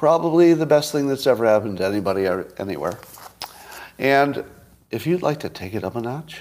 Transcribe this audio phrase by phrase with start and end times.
[0.00, 2.98] Probably the best thing that's ever happened to anybody or anywhere.
[3.98, 4.46] And
[4.90, 6.40] if you'd like to take it up a notch,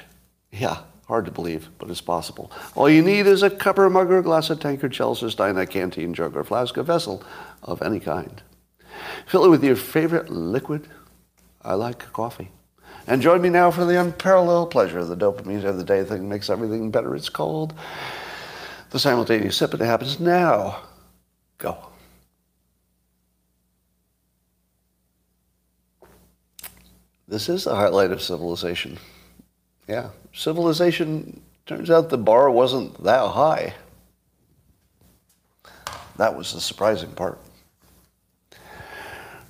[0.50, 2.54] yeah, hard to believe, but it's possible.
[2.74, 5.66] All you need is a cup or mug or glass of tankard, chalice, stein, a
[5.66, 7.22] canteen, jug, or flask, a vessel
[7.62, 8.42] of any kind.
[9.26, 10.88] Fill it with your favorite liquid.
[11.62, 12.52] I like coffee.
[13.08, 16.30] And join me now for the unparalleled pleasure of the dopamine of the day thing
[16.30, 17.14] makes everything better.
[17.14, 17.74] It's called
[18.92, 20.84] the simultaneous sip, and it happens now.
[21.58, 21.90] Go.
[27.30, 28.98] This is the highlight of civilization.
[29.88, 33.76] Yeah, civilization, turns out the bar wasn't that high.
[36.18, 37.40] That was the surprising part.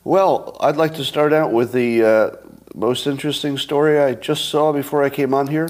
[0.04, 2.32] Well, I'd like to start out with the uh,
[2.76, 5.70] most interesting story I just saw before I came on here.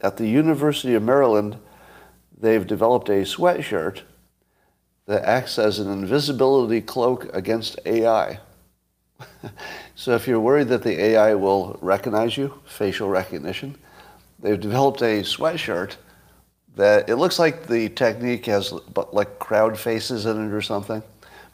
[0.00, 1.56] At the University of Maryland,
[2.40, 4.02] they've developed a sweatshirt
[5.06, 8.38] that acts as an invisibility cloak against AI.
[9.94, 13.76] so if you're worried that the AI will recognize you, facial recognition,
[14.38, 15.96] they've developed a sweatshirt
[16.76, 18.72] that it looks like the technique has
[19.12, 21.02] like crowd faces in it or something.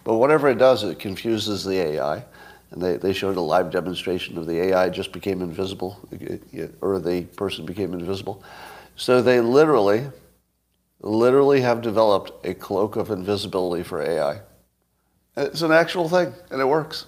[0.04, 2.22] But whatever it does, it confuses the AI.
[2.70, 5.98] And they, they showed a live demonstration of the AI just became invisible,
[6.82, 8.42] or the person became invisible.
[8.96, 10.06] So they literally,
[11.00, 14.40] literally have developed a cloak of invisibility for AI.
[15.36, 17.06] It's an actual thing, and it works.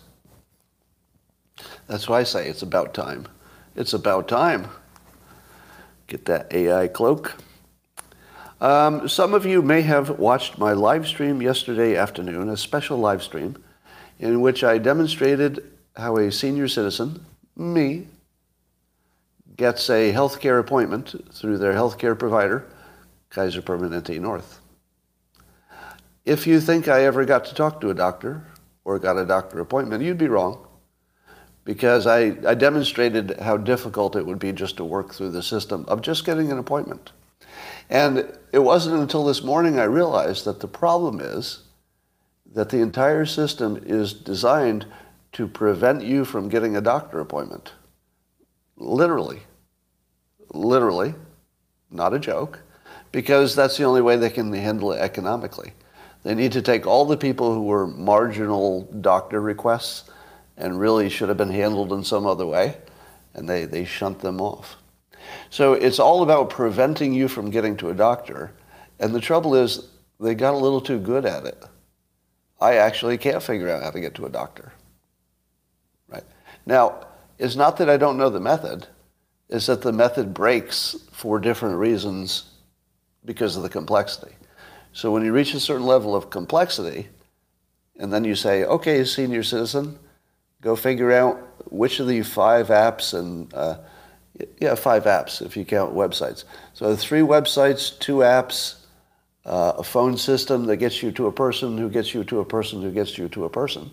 [1.86, 3.26] That's why I say it's about time.
[3.76, 4.68] It's about time.
[6.06, 7.34] Get that AI cloak.
[8.60, 13.22] Um, some of you may have watched my live stream yesterday afternoon, a special live
[13.22, 13.62] stream,
[14.18, 15.62] in which I demonstrated
[15.94, 18.06] how a senior citizen, me,
[19.56, 22.66] gets a healthcare appointment through their healthcare provider,
[23.30, 24.60] Kaiser Permanente North.
[26.24, 28.44] If you think I ever got to talk to a doctor
[28.84, 30.65] or got a doctor appointment, you'd be wrong
[31.66, 35.84] because I, I demonstrated how difficult it would be just to work through the system
[35.88, 37.10] of just getting an appointment.
[37.90, 41.64] And it wasn't until this morning I realized that the problem is
[42.54, 44.86] that the entire system is designed
[45.32, 47.72] to prevent you from getting a doctor appointment.
[48.76, 49.42] Literally.
[50.50, 51.14] Literally.
[51.90, 52.60] Not a joke.
[53.10, 55.72] Because that's the only way they can handle it economically.
[56.22, 60.10] They need to take all the people who were marginal doctor requests
[60.56, 62.76] and really should have been handled in some other way,
[63.34, 64.76] and they, they shunt them off.
[65.50, 68.52] So it's all about preventing you from getting to a doctor.
[68.98, 71.62] And the trouble is, they got a little too good at it.
[72.60, 74.72] I actually can't figure out how to get to a doctor.
[76.08, 76.24] Right?
[76.64, 77.06] Now,
[77.38, 78.86] it's not that I don't know the method,
[79.48, 82.44] it's that the method breaks for different reasons
[83.24, 84.34] because of the complexity.
[84.92, 87.08] So when you reach a certain level of complexity,
[87.98, 89.98] and then you say, okay, senior citizen,
[90.66, 91.36] go figure out
[91.70, 93.78] which of the five apps and uh,
[94.60, 96.42] yeah, five apps if you count websites.
[96.74, 98.80] So three websites, two apps,
[99.44, 102.44] uh, a phone system that gets you to a person who gets you to a
[102.44, 103.92] person who gets you to a person.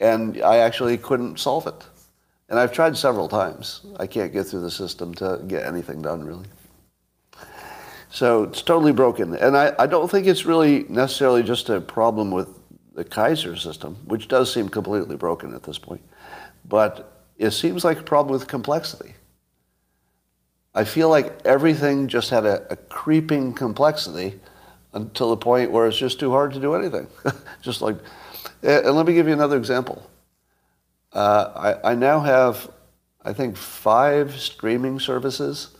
[0.00, 1.84] And I actually couldn't solve it.
[2.48, 3.82] And I've tried several times.
[3.98, 6.46] I can't get through the system to get anything done, really.
[8.10, 9.34] So it's totally broken.
[9.36, 12.48] And I, I don't think it's really necessarily just a problem with
[12.94, 16.02] the Kaiser system, which does seem completely broken at this point.
[16.64, 19.14] But it seems like a problem with complexity.
[20.74, 24.40] I feel like everything just had a, a creeping complexity
[24.94, 27.06] until the point where it's just too hard to do anything.
[27.62, 27.96] just like,
[28.62, 30.08] and let me give you another example.
[31.12, 32.70] Uh, I, I now have,
[33.22, 35.76] I think, five streaming services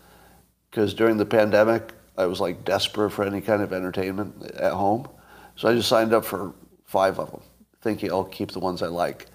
[0.71, 5.09] because during the pandemic, I was like desperate for any kind of entertainment at home.
[5.57, 6.55] So I just signed up for
[6.93, 7.41] five of them,
[7.81, 9.27] thinking I'll keep the ones I like.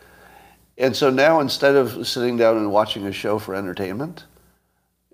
[0.77, 4.25] And so now instead of sitting down and watching a show for entertainment,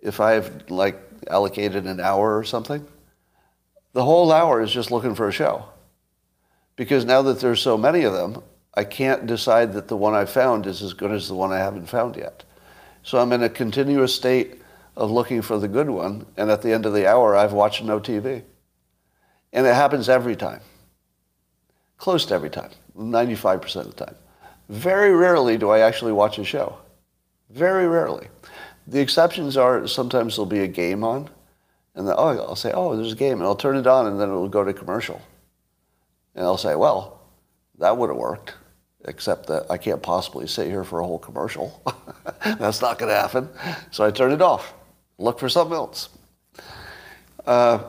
[0.02, 1.00] if I've like
[1.30, 2.86] allocated an hour or something,
[3.94, 5.66] the whole hour is just looking for a show.
[6.76, 8.44] Because now that there's so many of them,
[8.74, 11.60] I can't decide that the one I found is as good as the one I
[11.60, 12.44] haven't found yet.
[13.04, 14.62] So I'm in a continuous state
[14.98, 17.84] of looking for the good one, and at the end of the hour, I've watched
[17.84, 18.44] no TV.
[19.54, 20.62] And it happens every time.
[22.03, 24.15] Close to every time, 95% of the time.
[24.67, 26.77] Very rarely do I actually watch a show.
[27.50, 28.27] Very rarely.
[28.88, 31.29] The exceptions are sometimes there'll be a game on,
[31.95, 34.27] and oh, I'll say, oh, there's a game, and I'll turn it on, and then
[34.27, 35.21] it'll go to commercial.
[36.35, 37.21] And I'll say, well,
[37.79, 38.53] that would have worked,
[39.05, 41.81] except that I can't possibly sit here for a whole commercial.
[42.59, 43.47] That's not going to happen.
[43.91, 44.73] So I turn it off,
[45.17, 46.09] look for something else.
[47.45, 47.81] Uh,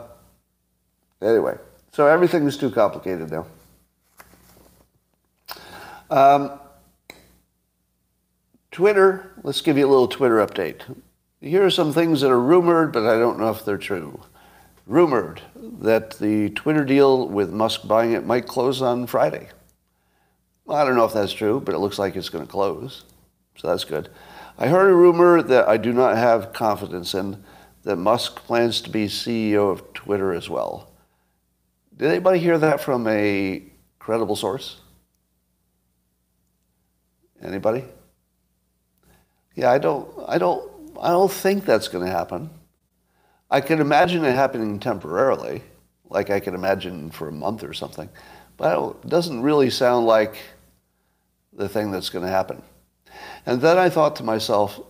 [1.20, 1.58] anyway,
[1.90, 3.46] so everything is too complicated now.
[6.14, 6.60] Um,
[8.70, 10.82] Twitter, let's give you a little Twitter update.
[11.40, 14.22] Here are some things that are rumored, but I don't know if they're true.
[14.86, 19.48] Rumored that the Twitter deal with Musk buying it might close on Friday.
[20.64, 23.02] Well, I don't know if that's true, but it looks like it's going to close.
[23.56, 24.08] So that's good.
[24.56, 27.42] I heard a rumor that I do not have confidence in
[27.82, 30.92] that Musk plans to be CEO of Twitter as well.
[31.96, 33.64] Did anybody hear that from a
[33.98, 34.78] credible source?
[37.44, 37.84] Anybody?
[39.54, 40.70] Yeah, I don't I don't
[41.00, 42.50] I don't think that's going to happen.
[43.50, 45.62] I can imagine it happening temporarily,
[46.08, 48.08] like I can imagine for a month or something,
[48.56, 50.36] but it doesn't really sound like
[51.52, 52.62] the thing that's going to happen.
[53.46, 54.80] And then I thought to myself,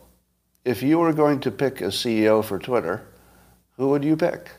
[0.65, 3.07] if you were going to pick a CEO for Twitter,
[3.77, 4.51] who would you pick?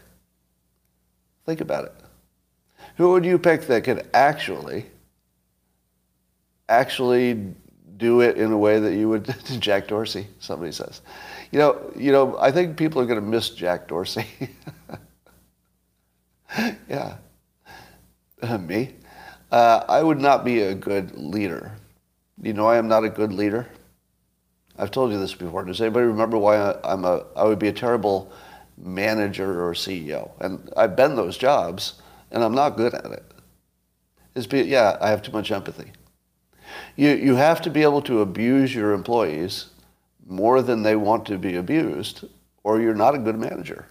[1.45, 1.94] Think about it.
[2.98, 4.86] Who would you pick that could actually,
[6.69, 7.56] actually
[7.97, 11.01] do it in a way that you would Jack Dorsey, somebody says.
[11.51, 14.25] You know, you know, I think people are going to miss Jack Dorsey.
[16.89, 17.18] yeah.
[18.42, 18.94] Uh, me?
[19.51, 21.71] Uh, I would not be a good leader.
[22.42, 23.68] You know I am not a good leader?
[24.77, 25.63] I've told you this before.
[25.63, 28.31] Does anybody remember why I, am a, I would be a terrible
[28.77, 30.31] manager or CEO?
[30.41, 32.01] And I've been those jobs,
[32.31, 33.24] and I'm not good at it.
[34.36, 35.94] It's be, yeah, I have too much empathy.
[36.95, 39.68] You, you have to be able to abuse your employees
[40.25, 42.25] more than they want to be abused,
[42.63, 43.86] or you're not a good manager.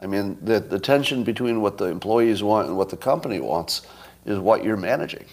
[0.00, 3.82] I mean, the, the tension between what the employees want and what the company wants
[4.24, 5.26] is what you're managing.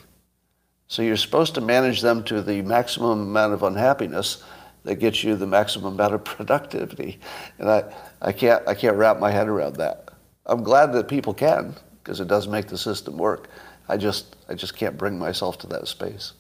[0.90, 4.44] So you're supposed to manage them to the maximum amount of unhappiness
[4.84, 7.20] that gets you the maximum amount of productivity.
[7.60, 10.10] And I, I, can't, I can't wrap my head around that.
[10.46, 13.50] I'm glad that people can, because it does make the system work.
[13.90, 16.34] I just, I just can't bring myself to that space.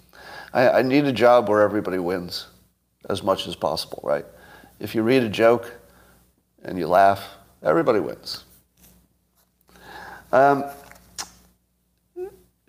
[0.57, 2.47] I, I need a job where everybody wins
[3.09, 4.25] as much as possible, right?
[4.79, 5.71] If you read a joke
[6.63, 7.23] and you laugh,
[7.61, 8.43] everybody wins.
[10.31, 10.65] Um,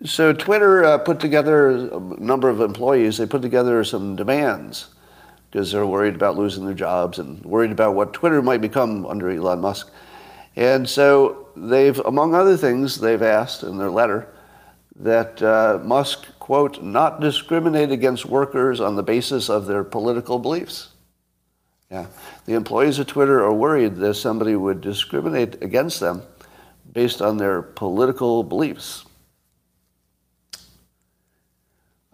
[0.05, 3.17] so Twitter uh, put together a number of employees.
[3.17, 4.89] They put together some demands
[5.49, 9.31] because they're worried about losing their jobs and worried about what Twitter might become under
[9.31, 9.91] Elon Musk.
[10.55, 14.31] And so they've, among other things, they've asked in their letter
[14.97, 20.89] that uh, Musk, quote, not discriminate against workers on the basis of their political beliefs.
[21.91, 22.07] Yeah.
[22.47, 26.23] The employees of Twitter are worried that somebody would discriminate against them
[26.91, 29.05] based on their political beliefs.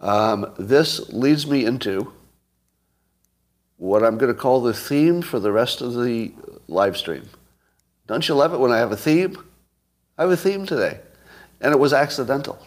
[0.00, 2.12] Um, this leads me into
[3.78, 6.34] what I'm going to call the theme for the rest of the
[6.68, 7.30] live stream.
[8.06, 9.42] Don't you love it when I have a theme?
[10.18, 11.00] I have a theme today,
[11.62, 12.58] and it was accidental.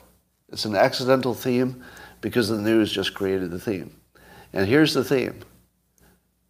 [0.52, 1.84] It's an accidental theme
[2.22, 3.96] because the news just created the theme.
[4.54, 5.40] And here's the theme.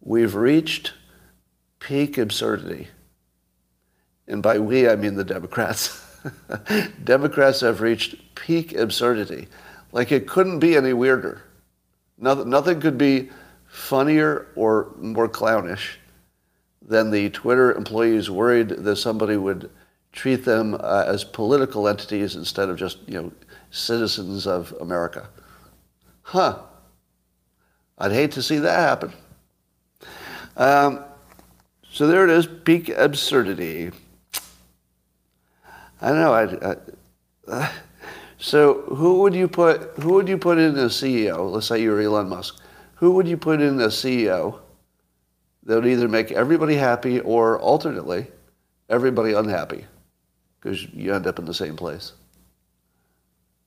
[0.00, 0.94] We've reached
[1.78, 2.88] peak absurdity.
[4.26, 6.02] And by we, I mean the Democrats.
[7.04, 9.48] Democrats have reached peak absurdity.
[9.92, 11.42] Like it couldn't be any weirder.
[12.16, 13.30] Nothing, nothing could be
[13.66, 15.98] funnier or more clownish
[16.82, 19.70] than the Twitter employees worried that somebody would
[20.12, 23.32] treat them uh, as political entities instead of just, you know,
[23.70, 25.28] citizens of America.
[26.22, 26.58] Huh.
[27.98, 29.12] I'd hate to see that happen.
[30.56, 31.04] Um,
[31.90, 33.90] so there it is, peak absurdity.
[36.00, 36.32] I know.
[36.32, 36.76] I, I,
[37.48, 37.72] uh,
[38.38, 39.92] so who would you put?
[40.00, 41.50] Who would you put in as CEO?
[41.50, 42.60] Let's say you're Elon Musk.
[42.96, 44.60] Who would you put in as CEO
[45.64, 48.26] that would either make everybody happy or alternately
[48.88, 49.84] everybody unhappy?
[50.58, 52.12] Because you end up in the same place.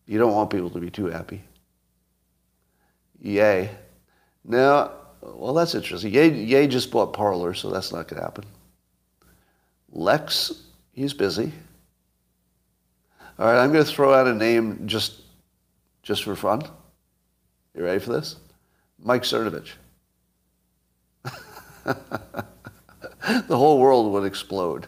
[0.05, 1.41] You don't want people to be too happy.
[3.21, 3.69] Yay.
[4.43, 4.91] Now,
[5.21, 6.13] well, that's interesting.
[6.13, 8.43] Yay, Ye just bought Parler, so that's not going to happen.
[9.91, 11.53] Lex, he's busy.
[13.39, 15.21] All right, I'm going to throw out a name just,
[16.01, 16.61] just for fun.
[17.75, 18.35] You ready for this?
[18.99, 19.71] Mike Cernovich.
[21.83, 22.45] the
[23.49, 24.87] whole world would explode.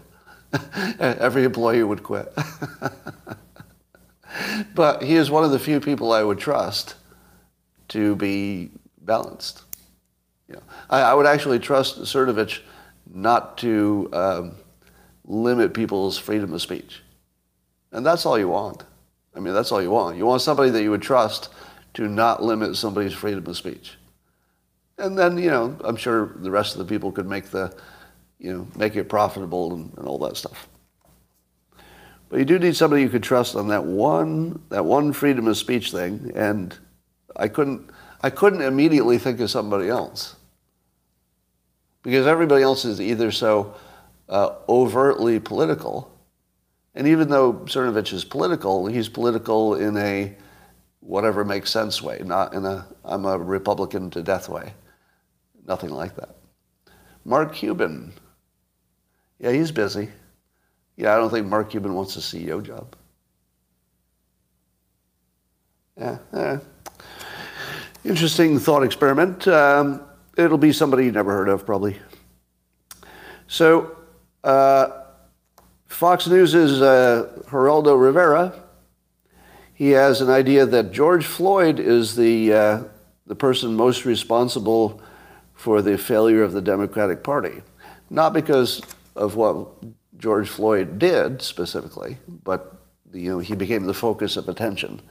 [1.00, 2.32] Every employee would quit.
[4.76, 6.96] but he is one of the few people I would trust
[7.90, 9.64] to be balanced.
[10.48, 12.60] You know, I, I would actually trust Cernovich
[13.12, 14.56] not to um,
[15.26, 17.02] limit people's freedom of speech.
[17.92, 18.84] And that's all you want.
[19.36, 20.18] I mean, that's all you want.
[20.18, 21.50] You want somebody that you would trust
[21.96, 23.98] to not limit somebody's freedom of speech.
[24.98, 27.76] And then, you know, I'm sure the rest of the people could make the,
[28.40, 30.68] you know, make it profitable and, and all that stuff.
[32.36, 35.56] But you do need somebody you could trust on that one, that one freedom of
[35.56, 36.34] speech thing.
[36.36, 36.78] And
[37.34, 37.90] I couldn't,
[38.20, 40.36] I couldn't immediately think of somebody else.
[42.04, 43.74] Because everybody else is either so
[44.28, 46.12] uh, overtly political,
[46.94, 50.36] and even though Cernovich is political, he's political in a
[51.00, 54.74] whatever makes sense way, not in a I'm a Republican to death way.
[55.66, 56.36] Nothing like that.
[57.24, 58.12] Mark Cuban.
[59.40, 60.10] Yeah, he's busy.
[60.98, 62.96] Yeah, I don't think Mark Cuban wants a CEO job.
[65.98, 66.58] Yeah, eh.
[68.04, 69.48] interesting thought experiment.
[69.48, 70.02] Um,
[70.38, 71.98] it'll be somebody you never heard of, probably.
[73.48, 73.98] So,
[74.44, 75.04] uh,
[75.88, 78.54] Fox News' uh, Geraldo Rivera,
[79.74, 82.84] he has an idea that George Floyd is the, uh,
[83.28, 85.02] the person most responsible
[85.54, 87.62] for the failure of the Democratic Party.
[88.10, 88.82] Not because
[89.16, 89.68] of what
[90.18, 92.76] George Floyd did specifically, but
[93.14, 95.02] you know, he became the focus of attention.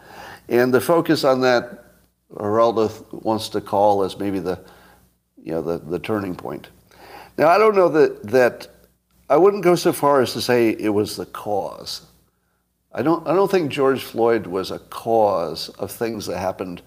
[0.49, 1.84] And the focus on that,
[2.32, 4.61] Geraldo wants to call as maybe the,
[5.42, 6.68] you know, the, the turning point.
[7.38, 8.68] Now, I don't know that, that
[9.28, 12.02] I wouldn't go so far as to say it was the cause.
[12.92, 16.82] I don't, I don't think George Floyd was a cause of things that happened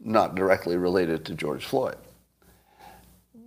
[0.00, 1.96] not directly related to George Floyd.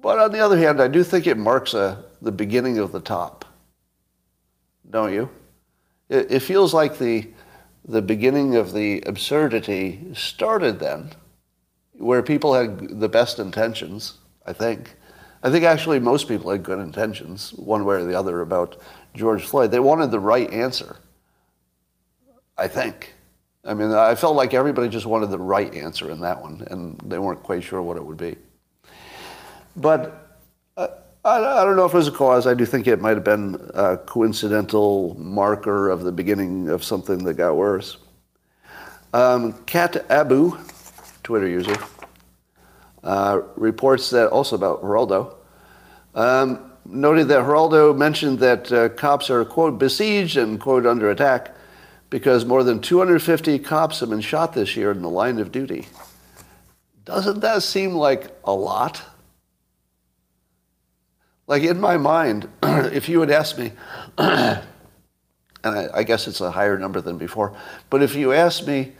[0.01, 2.99] But on the other hand, I do think it marks a, the beginning of the
[2.99, 3.45] top.
[4.91, 5.29] Don't you?
[6.09, 7.29] It, it feels like the,
[7.85, 11.11] the beginning of the absurdity started then,
[11.93, 14.95] where people had the best intentions, I think.
[15.43, 18.79] I think actually most people had good intentions, one way or the other, about
[19.15, 19.71] George Floyd.
[19.71, 20.97] They wanted the right answer,
[22.57, 23.15] I think.
[23.63, 26.99] I mean, I felt like everybody just wanted the right answer in that one, and
[27.05, 28.35] they weren't quite sure what it would be.
[29.75, 30.30] But
[31.23, 32.47] I, I, don't know if it was a cause.
[32.47, 37.23] I do think it might have been a coincidental marker of the beginning of something
[37.25, 37.97] that got worse.
[39.13, 40.57] Um, Kat Abu,
[41.21, 41.75] Twitter user,
[43.03, 45.35] uh, reports that also about Geraldo,
[46.15, 51.53] um, noted that Geraldo mentioned that uh, cops are, quote, besieged and, quote, under attack
[52.09, 55.87] because more than 250 cops have been shot this year in the line of duty.
[57.05, 59.03] Doesn't that seem like a lot?
[61.47, 63.71] Like in my mind, if you had asked me,
[64.17, 64.61] and
[65.63, 67.55] I, I, guess it's a higher number than before,
[67.89, 68.93] but if you asked me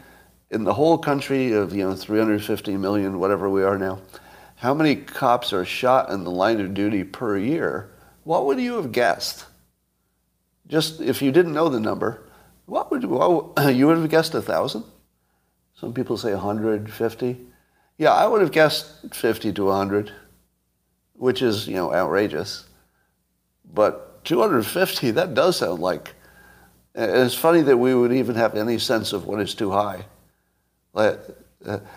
[0.50, 4.00] in the whole country of you know 350 million, whatever we are now,
[4.56, 7.90] how many cops are shot in the line of duty per year,
[8.24, 9.46] what would you have guessed?
[10.66, 12.22] Just if you didn't know the number,
[12.66, 14.84] what would you, what, you would have guessed a thousand?
[15.74, 17.46] Some people say 150.
[17.98, 20.12] Yeah, I would have guessed 50 to 100
[21.14, 22.66] which is, you know, outrageous.
[23.72, 26.14] But 250, that does sound like,
[26.94, 30.04] and it's funny that we would even have any sense of what is too high.
[30.94, 31.16] Uh,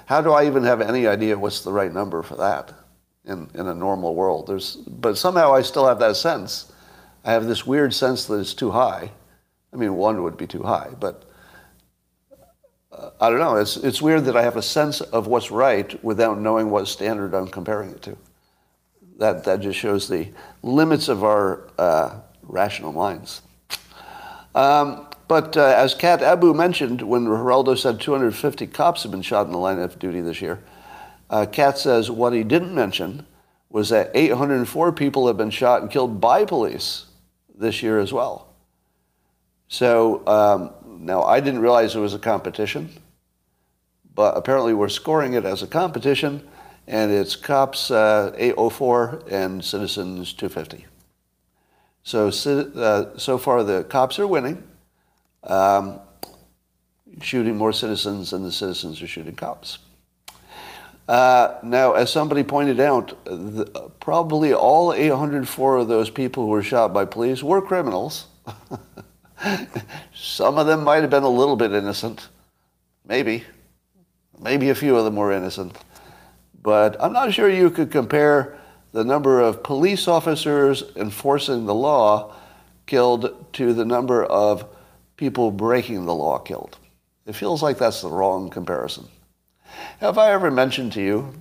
[0.06, 2.74] how do I even have any idea what's the right number for that
[3.26, 4.48] in, in a normal world?
[4.48, 6.72] There's, but somehow I still have that sense.
[7.24, 9.12] I have this weird sense that it's too high.
[9.74, 11.26] I mean, one would be too high, but
[12.92, 13.58] uh, I don't know.
[13.58, 17.34] It's, it's weird that I have a sense of what's right without knowing what standard
[17.34, 18.18] I'm comparing it to
[19.18, 20.30] that, that just shows the
[20.62, 23.42] limits of our uh, rational minds.
[24.54, 29.46] Um, but uh, as Kat Abu mentioned, when Geraldo said 250 cops have been shot
[29.46, 30.62] in the line of duty this year,
[31.30, 33.26] uh, Kat says what he didn't mention
[33.70, 37.06] was that 804 people have been shot and killed by police
[37.58, 38.54] this year as well.
[39.68, 40.72] So um,
[41.04, 42.90] now I didn't realize it was a competition,
[44.14, 46.48] but apparently we're scoring it as a competition
[46.88, 50.86] and it's cops uh, 804 and citizens 250.
[52.04, 54.64] So, uh, so far the cops are winning,
[55.44, 56.00] um,
[57.22, 59.80] shooting more citizens than the citizens are shooting cops.
[61.08, 63.66] Uh, now, as somebody pointed out, the,
[64.00, 68.28] probably all 804 of those people who were shot by police were criminals.
[70.16, 72.28] Some of them might have been a little bit innocent.
[73.08, 73.44] Maybe.
[74.40, 75.78] Maybe a few of them were innocent.
[76.66, 78.58] But I'm not sure you could compare
[78.92, 82.34] the number of police officers enforcing the law
[82.88, 84.66] killed to the number of
[85.16, 86.80] people breaking the law killed.
[87.28, 89.08] It feels like that's the wrong comparison.
[90.00, 91.36] Have I ever mentioned to you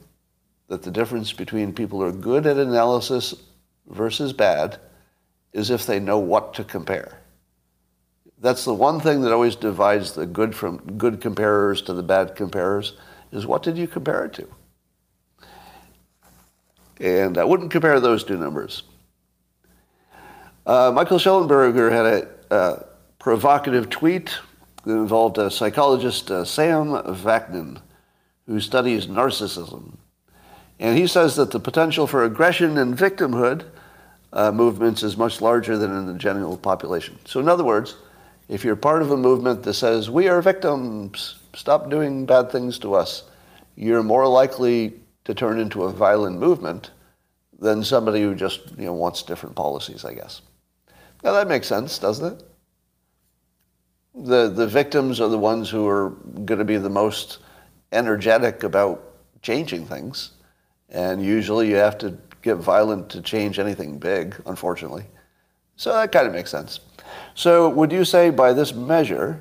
[0.68, 3.34] that the difference between people who are good at analysis
[3.86, 4.78] versus bad
[5.54, 7.18] is if they know what to compare?
[8.40, 12.36] That's the one thing that always divides the good from good comparers to the bad
[12.36, 12.92] comparers
[13.32, 14.46] is what did you compare it to?
[17.00, 18.84] And I wouldn't compare those two numbers.
[20.66, 22.82] Uh, Michael Shellenberger had a uh,
[23.18, 24.36] provocative tweet
[24.84, 27.80] that involved a psychologist, uh, Sam Vaknin,
[28.46, 29.96] who studies narcissism.
[30.78, 33.64] And he says that the potential for aggression and victimhood
[34.32, 37.18] uh, movements is much larger than in the general population.
[37.24, 37.96] So, in other words,
[38.48, 42.78] if you're part of a movement that says, we are victims, stop doing bad things
[42.80, 43.22] to us,
[43.76, 46.90] you're more likely to turn into a violent movement
[47.58, 50.42] than somebody who just you know, wants different policies, I guess.
[51.22, 52.42] Now that makes sense, doesn't it?
[54.14, 57.38] The, the victims are the ones who are going to be the most
[57.92, 59.02] energetic about
[59.42, 60.32] changing things.
[60.90, 65.06] And usually you have to get violent to change anything big, unfortunately.
[65.76, 66.80] So that kind of makes sense.
[67.34, 69.40] So would you say by this measure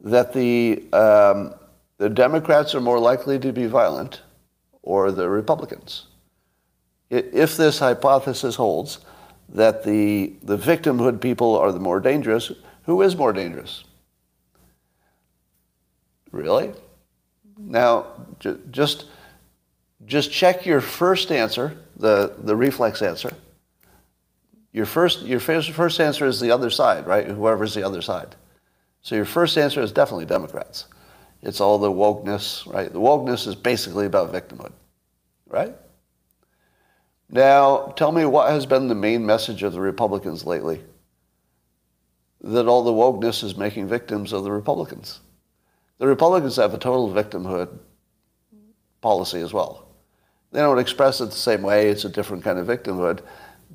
[0.00, 1.54] that the, um,
[1.98, 4.20] the Democrats are more likely to be violent
[4.86, 6.06] or the Republicans?
[7.10, 9.00] If this hypothesis holds
[9.50, 12.50] that the, the victimhood people are the more dangerous,
[12.84, 13.84] who is more dangerous?
[16.32, 16.72] Really?
[17.58, 18.06] Now,
[18.70, 19.06] just,
[20.04, 23.32] just check your first answer, the, the reflex answer.
[24.72, 27.26] Your first, your first, first answer is the other side, right?
[27.26, 28.36] Whoever's the other side.
[29.00, 30.86] So your first answer is definitely Democrats.
[31.46, 32.92] It's all the wokeness, right?
[32.92, 34.72] The wokeness is basically about victimhood,
[35.46, 35.72] right?
[37.30, 40.82] Now, tell me what has been the main message of the Republicans lately?
[42.40, 45.20] That all the wokeness is making victims of the Republicans.
[45.98, 47.78] The Republicans have a total victimhood
[49.00, 49.86] policy as well.
[50.50, 51.90] They don't express it the same way.
[51.90, 53.20] It's a different kind of victimhood.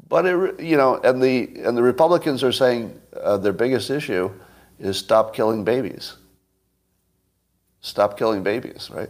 [0.10, 4.30] But, it, you know, and the, and the Republicans are saying uh, their biggest issue
[4.78, 6.18] is stop killing babies.
[7.82, 9.10] Stop killing babies, right?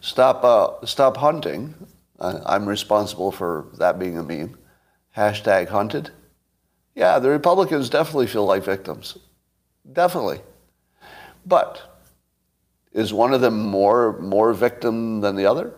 [0.00, 1.74] Stop, uh, stop hunting.
[2.20, 4.58] I'm responsible for that being a meme.
[5.16, 6.10] Hashtag hunted.
[6.94, 9.18] Yeah, the Republicans definitely feel like victims.
[9.90, 10.40] Definitely.
[11.44, 11.80] But
[12.92, 15.72] is one of them more, more victim than the other?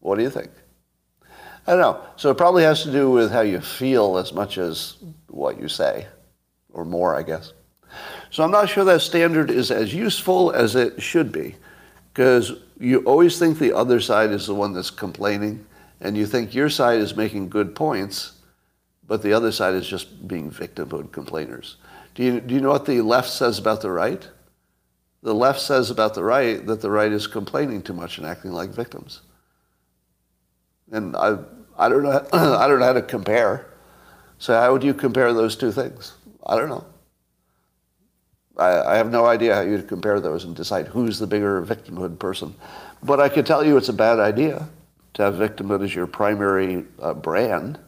[0.00, 0.50] What do you think?
[1.66, 2.00] I don't know.
[2.16, 4.96] So it probably has to do with how you feel as much as
[5.28, 6.06] what you say,
[6.72, 7.52] or more, I guess.
[8.30, 11.56] So I'm not sure that standard is as useful as it should be,
[12.12, 15.64] because you always think the other side is the one that's complaining,
[16.00, 18.32] and you think your side is making good points,
[19.06, 21.76] but the other side is just being victimhood complainers.
[22.14, 24.28] Do you, do you know what the left says about the right?
[25.26, 28.52] the left says about the right that the right is complaining too much and acting
[28.52, 29.22] like victims.
[30.92, 31.38] And I,
[31.76, 33.66] I, don't, know, I don't know how to compare.
[34.38, 36.14] So how would you compare those two things?
[36.46, 36.84] I don't know.
[38.56, 42.18] I, I have no idea how you'd compare those and decide who's the bigger victimhood
[42.18, 42.54] person.
[43.02, 44.68] But I can tell you it's a bad idea
[45.14, 47.78] to have victimhood as your primary uh, brand.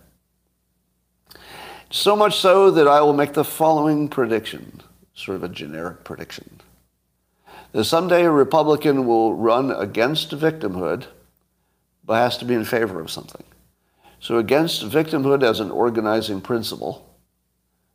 [1.91, 4.83] So much so that I will make the following prediction,
[5.15, 6.61] sort of a generic prediction
[7.73, 11.07] that someday a Republican will run against victimhood,
[12.05, 13.45] but has to be in favor of something.
[14.21, 17.17] So against victimhood as an organizing principle,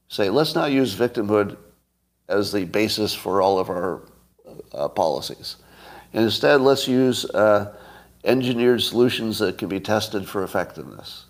[0.08, 1.58] say, let's not use victimhood
[2.34, 4.02] as the basis for all of our
[4.74, 5.58] uh, policies.
[6.14, 7.76] And instead, let's use uh,
[8.24, 11.26] engineered solutions that can be tested for effectiveness.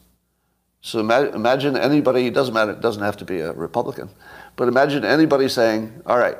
[0.81, 4.09] So imagine anybody, it doesn't matter, it doesn't have to be a Republican,
[4.57, 6.37] but imagine anybody saying, all right,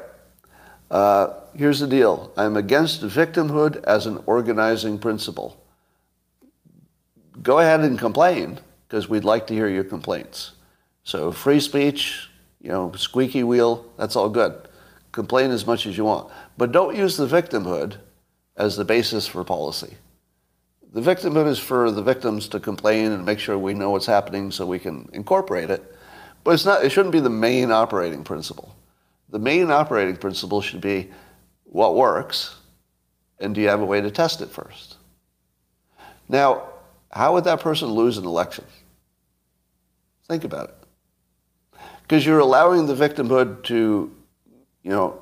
[0.91, 5.63] uh, here's the deal I'm against victimhood as an organizing principle.
[7.41, 10.52] Go ahead and complain because we'd like to hear your complaints.
[11.06, 12.30] So, free speech,
[12.63, 14.67] you know, squeaky wheel, that's all good.
[15.12, 16.32] Complain as much as you want.
[16.58, 17.97] But don't use the victimhood
[18.58, 19.97] as the basis for policy.
[20.91, 24.49] The victimhood is for the victims to complain and make sure we know what's happening
[24.49, 25.95] so we can incorporate it.
[26.43, 28.76] But it's not, it shouldn't be the main operating principle
[29.34, 31.10] the main operating principle should be
[31.65, 32.56] what works,
[33.39, 34.97] and do you have a way to test it first?
[36.30, 36.69] Now,
[37.12, 38.63] how would that person lose an election?
[40.28, 40.83] Think about it.
[42.13, 44.15] Because you're allowing the victimhood to,
[44.84, 45.19] you know,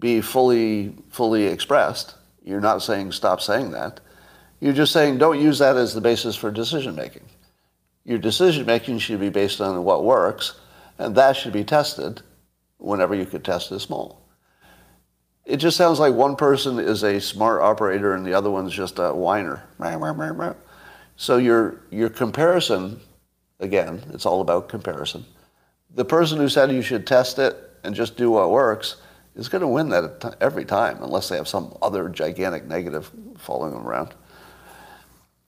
[0.00, 2.16] be fully, fully expressed.
[2.42, 4.00] You're not saying stop saying that.
[4.58, 7.22] You're just saying don't use that as the basis for decision making.
[8.04, 10.58] Your decision making should be based on what works,
[10.98, 12.20] and that should be tested
[12.78, 14.20] whenever you could test this small.
[15.44, 18.98] It just sounds like one person is a smart operator and the other one's just
[18.98, 19.62] a whiner.
[21.14, 22.98] So your, your comparison,
[23.60, 25.26] again, it's all about comparison.
[25.94, 28.96] The person who said you should test it and just do what works
[29.36, 33.72] is going to win that every time unless they have some other gigantic negative following
[33.72, 34.14] them around.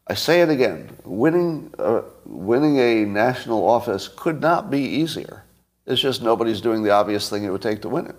[0.09, 5.45] I say it again, winning, uh, winning a national office could not be easier.
[5.85, 8.17] It's just nobody's doing the obvious thing it would take to win it.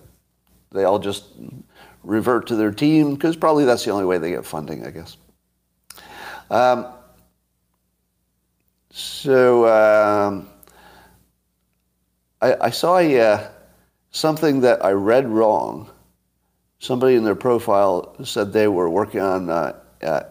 [0.71, 1.25] They all just
[2.03, 5.17] revert to their team because probably that's the only way they get funding, I guess.
[6.49, 6.87] Um,
[8.91, 10.49] so um,
[12.41, 13.49] I, I, saw a, uh,
[14.11, 15.89] something that I read wrong.
[16.79, 20.23] Somebody in their profile said they were working on uh, uh,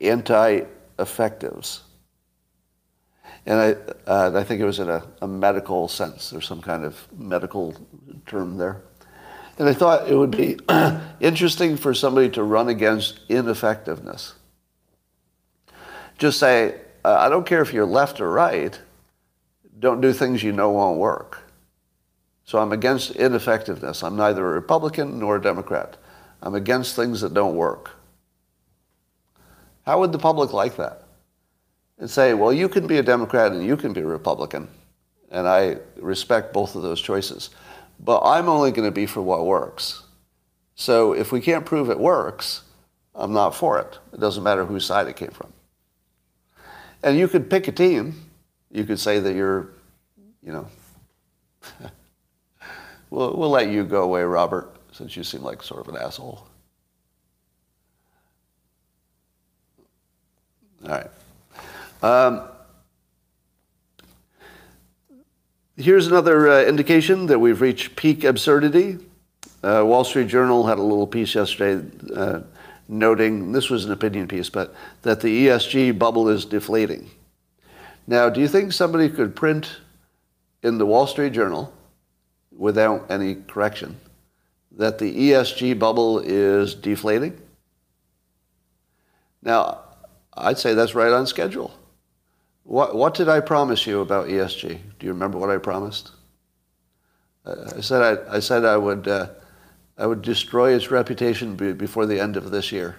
[0.00, 1.82] anti-effectives.
[3.46, 3.72] And I,
[4.06, 6.30] uh, I think it was in a, a medical sense.
[6.30, 7.74] There's some kind of medical
[8.26, 8.82] term there.
[9.58, 10.58] And I thought it would be
[11.20, 14.34] interesting for somebody to run against ineffectiveness.
[16.18, 18.80] Just say, uh, I don't care if you're left or right,
[19.84, 21.42] don't do things you know won't work.
[22.44, 24.02] So I'm against ineffectiveness.
[24.02, 25.96] I'm neither a Republican nor a Democrat.
[26.42, 27.92] I'm against things that don't work.
[29.86, 31.04] How would the public like that?
[31.98, 34.68] And say, well, you can be a Democrat and you can be a Republican.
[35.30, 37.50] And I respect both of those choices.
[38.00, 40.02] But I'm only going to be for what works.
[40.74, 42.62] So if we can't prove it works,
[43.14, 43.98] I'm not for it.
[44.12, 45.52] It doesn't matter whose side it came from.
[47.02, 48.23] And you could pick a team.
[48.74, 49.68] You could say that you're,
[50.42, 50.66] you know,
[53.10, 56.44] we'll, we'll let you go away, Robert, since you seem like sort of an asshole.
[60.84, 61.06] All right.
[62.02, 62.48] Um,
[65.76, 68.98] here's another uh, indication that we've reached peak absurdity.
[69.62, 72.40] Uh, Wall Street Journal had a little piece yesterday uh,
[72.88, 77.08] noting, this was an opinion piece, but that the ESG bubble is deflating.
[78.06, 79.78] Now, do you think somebody could print
[80.62, 81.72] in the Wall Street Journal
[82.56, 83.96] without any correction
[84.72, 87.40] that the ESG bubble is deflating?
[89.42, 89.80] Now,
[90.34, 91.72] I'd say that's right on schedule.
[92.64, 94.78] What, what did I promise you about ESG?
[94.98, 96.12] Do you remember what I promised?
[97.46, 99.28] I said I, I said I would uh,
[99.98, 102.96] I would destroy its reputation be, before the end of this year.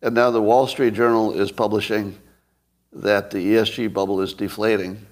[0.00, 2.16] And now the Wall Street Journal is publishing
[2.92, 5.06] that the ESG bubble is deflating.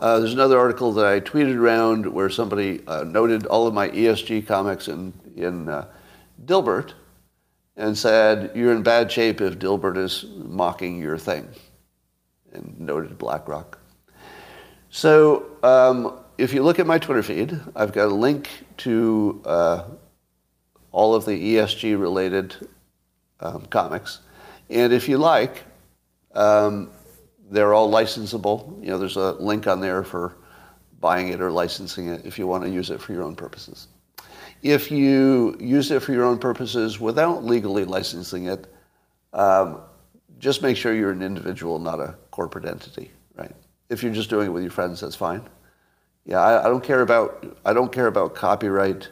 [0.00, 3.88] Uh, there's another article that I tweeted around where somebody uh, noted all of my
[3.88, 5.86] ESG comics in in uh,
[6.44, 6.94] Dilbert
[7.76, 11.48] and said, You're in bad shape if Dilbert is mocking your thing,
[12.52, 13.78] and noted BlackRock.
[14.90, 19.84] So um, if you look at my Twitter feed, I've got a link to uh,
[20.90, 22.54] all of the ESG related
[23.40, 24.20] um, comics.
[24.68, 25.64] And if you like,
[26.34, 26.90] um,
[27.50, 28.80] they're all licensable.
[28.82, 30.36] You know, there's a link on there for
[31.00, 33.88] buying it or licensing it if you want to use it for your own purposes.
[34.62, 38.72] If you use it for your own purposes without legally licensing it,
[39.32, 39.80] um,
[40.38, 43.54] just make sure you're an individual, not a corporate entity, right?
[43.88, 45.42] If you're just doing it with your friends, that's fine.
[46.24, 49.08] Yeah, I, I don't care about I don't care about copyright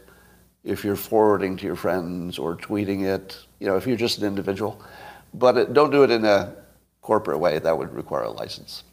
[0.62, 3.37] if you're forwarding to your friends or tweeting it.
[3.59, 4.80] You know, if you're just an individual,
[5.35, 6.54] but it, don't do it in a
[7.11, 7.59] corporate way.
[7.59, 8.85] That would require a license.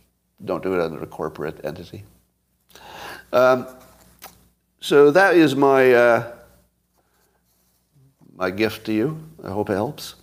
[0.43, 2.03] Don't do it under a corporate entity.
[3.31, 3.67] Um,
[4.79, 5.93] so that is my.
[5.93, 6.31] Uh,
[8.37, 9.19] my gift to you.
[9.43, 10.15] I hope it helps.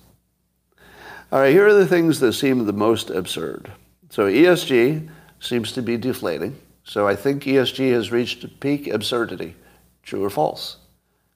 [1.30, 3.72] All right, here are the things that seem the most absurd.
[4.08, 5.08] So ESG
[5.40, 6.56] seems to be deflating.
[6.84, 9.56] So I think ESG has reached peak absurdity.
[10.04, 10.76] True or false?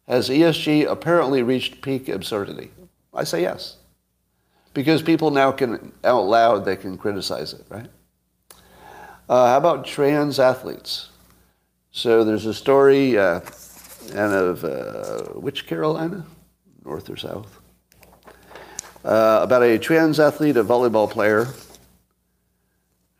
[0.06, 2.70] Has ESG apparently reached peak absurdity?
[3.12, 3.77] I say yes.
[4.74, 7.88] Because people now can, out loud, they can criticize it, right?
[9.28, 11.10] Uh, how about trans athletes?
[11.90, 13.40] So there's a story, uh,
[14.14, 16.24] of uh, which Carolina?
[16.88, 17.60] north or south,
[19.04, 21.46] uh, about a trans athlete, a volleyball player,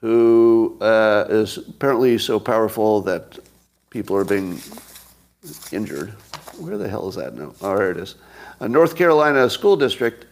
[0.01, 3.39] who uh, is apparently so powerful that
[3.91, 4.59] people are being
[5.71, 6.11] injured.
[6.59, 7.55] Where the hell is that now?
[7.61, 8.15] Oh, there it is.
[8.61, 10.25] A North Carolina school district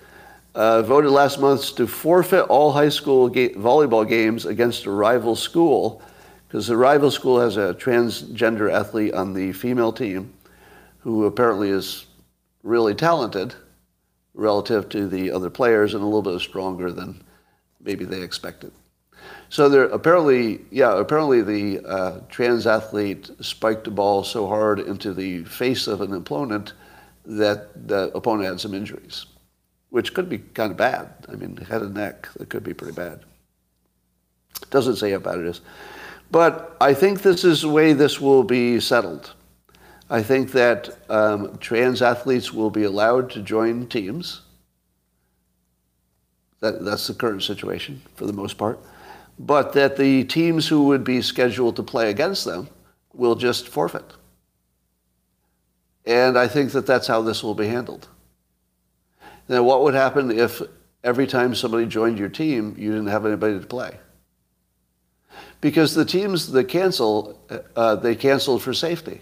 [0.57, 5.37] uh, voted last month to forfeit all high school ga- volleyball games against a rival
[5.37, 6.03] school
[6.49, 10.33] because the rival school has a transgender athlete on the female team
[11.01, 12.07] who apparently is
[12.63, 13.55] really talented
[14.33, 17.23] relative to the other players and a little bit stronger than
[17.81, 18.73] maybe they expected.
[19.51, 25.13] So there apparently, yeah, apparently the uh, trans athlete spiked a ball so hard into
[25.13, 26.73] the face of an opponent
[27.27, 29.27] that the opponent had some injuries,
[29.97, 31.09] which could be kind of bad.
[31.27, 33.21] I mean, head and neck, it could be pretty bad.
[34.69, 35.63] Doesn't say how bad it is.
[36.31, 39.33] But I think this is the way this will be settled.
[40.11, 44.43] I think that um, trans athletes will be allowed to join teams.
[46.61, 48.79] That, that's the current situation for the most part.
[49.39, 52.69] But that the teams who would be scheduled to play against them
[53.15, 54.13] will just forfeit.
[56.05, 58.09] And I think that that's how this will be handled.
[59.49, 60.61] Now, what would happen if
[61.05, 63.99] every time somebody joined your team, you didn't have anybody to play?
[65.61, 67.41] Because the teams that cancel,
[67.75, 69.21] uh, they canceled for safety.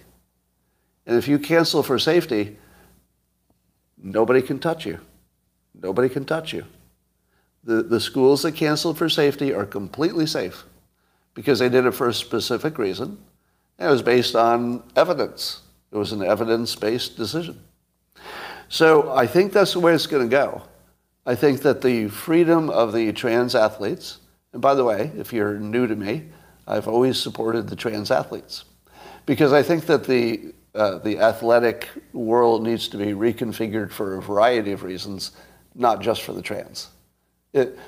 [1.06, 2.56] And if you cancel for safety,
[4.02, 5.00] nobody can touch you.
[5.74, 6.64] Nobody can touch you.
[7.64, 10.64] The, the schools that canceled for safety are completely safe
[11.34, 13.18] because they did it for a specific reason.
[13.78, 15.60] And it was based on evidence.
[15.90, 17.60] It was an evidence-based decision.
[18.68, 20.62] So I think that's the way it's going to go.
[21.26, 24.18] I think that the freedom of the trans athletes,
[24.52, 26.26] and by the way, if you're new to me,
[26.66, 28.64] I've always supported the trans athletes
[29.26, 34.22] because I think that the uh, the athletic world needs to be reconfigured for a
[34.22, 35.30] variety of reasons,
[35.76, 36.88] not just for the trans.
[37.52, 37.78] It,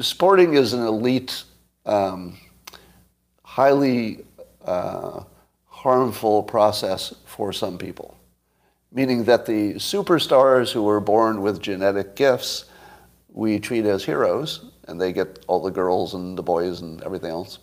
[0.00, 1.44] sporting is an elite,
[1.84, 2.38] um,
[3.42, 4.24] highly
[4.64, 5.24] uh,
[5.66, 8.16] harmful process for some people,
[8.94, 12.66] meaning that the superstars who were born with genetic gifts
[13.28, 17.30] we treat as heroes, and they get all the girls and the boys and everything
[17.30, 17.58] else.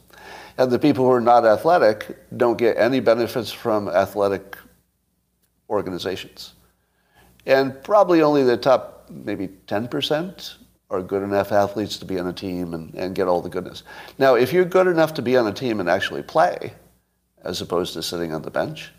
[0.58, 4.58] And the people who are not athletic don't get any benefits from athletic
[5.70, 6.54] organizations.
[7.46, 10.56] And probably only the top maybe 10%
[10.89, 13.84] are good enough athletes to be on a team and, and get all the goodness.
[14.20, 16.74] Now, if you're good enough to be on a team and actually play,
[17.44, 18.91] as opposed to sitting on the bench,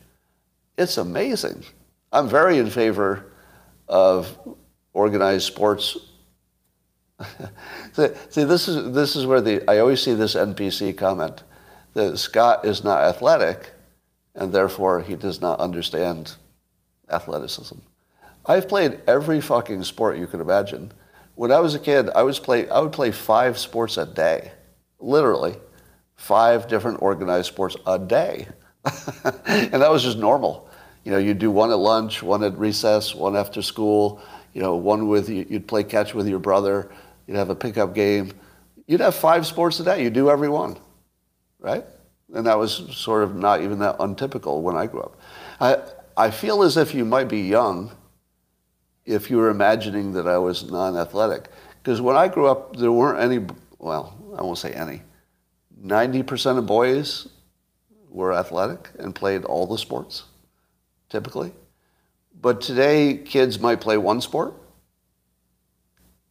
[0.78, 1.64] it's amazing.
[2.12, 3.32] I'm very in favor
[3.88, 4.38] of
[4.92, 5.96] organized sports.
[7.92, 11.42] see, this is, this is where the, I always see this NPC comment
[11.94, 13.72] that Scott is not athletic
[14.34, 16.34] and therefore he does not understand
[17.10, 17.78] athleticism.
[18.44, 20.92] I've played every fucking sport you could imagine.
[21.34, 24.52] When I was a kid, I was play I would play five sports a day,
[24.98, 25.56] literally,
[26.16, 28.48] five different organized sports a day,
[28.84, 30.68] and that was just normal.
[31.04, 34.22] You know, you'd do one at lunch, one at recess, one after school.
[34.52, 36.90] You know, one with you'd play catch with your brother.
[37.26, 38.32] You'd have a pickup game.
[38.86, 40.02] You'd have five sports a day.
[40.02, 40.78] You'd do every one,
[41.58, 41.84] right?
[42.34, 45.20] And that was sort of not even that untypical when I grew up.
[45.60, 45.78] I,
[46.16, 47.92] I feel as if you might be young
[49.04, 51.48] if you were imagining that I was non-athletic.
[51.82, 53.44] Because when I grew up, there weren't any,
[53.78, 55.02] well, I won't say any.
[55.84, 57.28] 90% of boys
[58.08, 60.24] were athletic and played all the sports,
[61.12, 61.52] typically.
[62.40, 64.54] But today, kids might play one sport,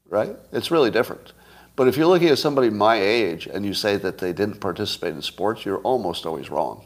[0.09, 0.35] right?
[0.51, 1.31] It's really different.
[1.77, 5.13] But if you're looking at somebody my age and you say that they didn't participate
[5.13, 6.85] in sports, you're almost always wrong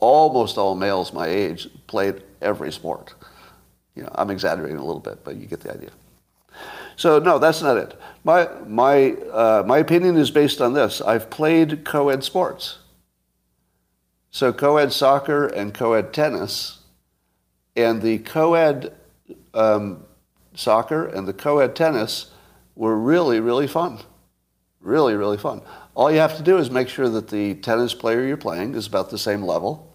[0.00, 3.14] almost all males my age played every sport.
[3.94, 5.90] You know, I'm exaggerating a little bit, but you get the idea.
[6.96, 7.94] So no, that's not it.
[8.24, 11.00] My my uh, my opinion is based on this.
[11.00, 12.78] I've played co-ed sports.
[14.30, 16.78] So co-ed soccer and co-ed tennis,
[17.76, 18.94] and the co-ed
[19.54, 20.04] um,
[20.54, 22.32] soccer and the co-ed tennis
[22.74, 23.98] were really really fun,
[24.80, 25.62] really really fun.
[25.94, 28.86] All you have to do is make sure that the tennis player you're playing is
[28.86, 29.94] about the same level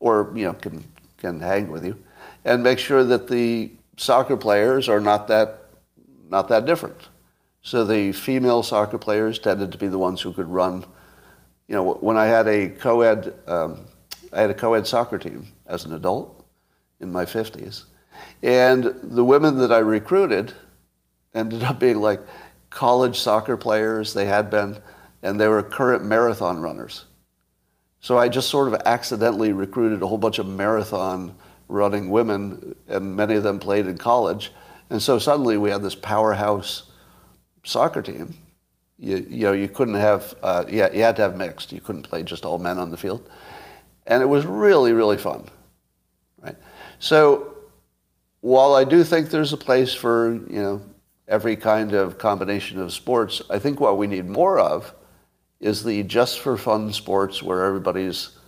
[0.00, 0.84] or you know can
[1.18, 1.96] can hang with you,
[2.44, 5.66] and make sure that the soccer players are not that
[6.28, 7.08] not that different.
[7.62, 10.84] So the female soccer players tended to be the ones who could run.
[11.68, 13.84] You know, when I had a co-ed, um,
[14.32, 16.41] I had a co-ed soccer team as an adult
[17.02, 17.84] in my 50s.
[18.42, 20.52] And the women that I recruited
[21.34, 22.20] ended up being like
[22.70, 24.78] college soccer players, they had been,
[25.22, 27.04] and they were current marathon runners.
[28.00, 31.34] So I just sort of accidentally recruited a whole bunch of marathon
[31.68, 34.52] running women, and many of them played in college.
[34.90, 36.90] And so suddenly we had this powerhouse
[37.64, 38.34] soccer team.
[38.98, 41.72] You, you know, you couldn't have, uh, you, you had to have mixed.
[41.72, 43.28] You couldn't play just all men on the field.
[44.06, 45.48] And it was really, really fun?
[47.02, 47.56] So
[48.42, 50.82] while I do think there's a place for, you know,
[51.26, 54.94] every kind of combination of sports, I think what we need more of
[55.58, 58.38] is the just for fun sports where everybody's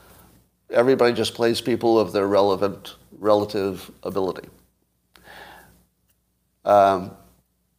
[0.71, 4.49] everybody just plays people of their relevant relative ability.
[6.65, 7.11] Um,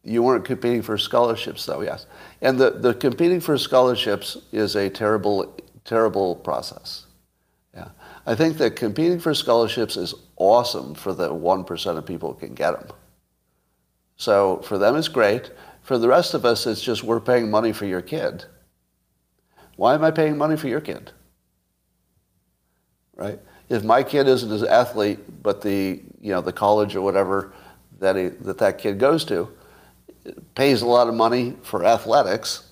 [0.04, 2.04] you weren't competing for scholarships though, yes.
[2.42, 7.05] And the, the competing for scholarships is a terrible, terrible process.
[8.26, 12.54] I think that competing for scholarships is awesome for the 1% of people who can
[12.54, 12.96] get them.
[14.16, 15.52] So for them it's great.
[15.82, 18.44] For the rest of us, it's just we're paying money for your kid.
[19.76, 21.12] Why am I paying money for your kid?
[23.14, 23.38] Right?
[23.68, 27.52] If my kid isn't an athlete, but the you know the college or whatever
[28.00, 29.48] that he, that that kid goes to
[30.54, 32.68] pays a lot of money for athletics,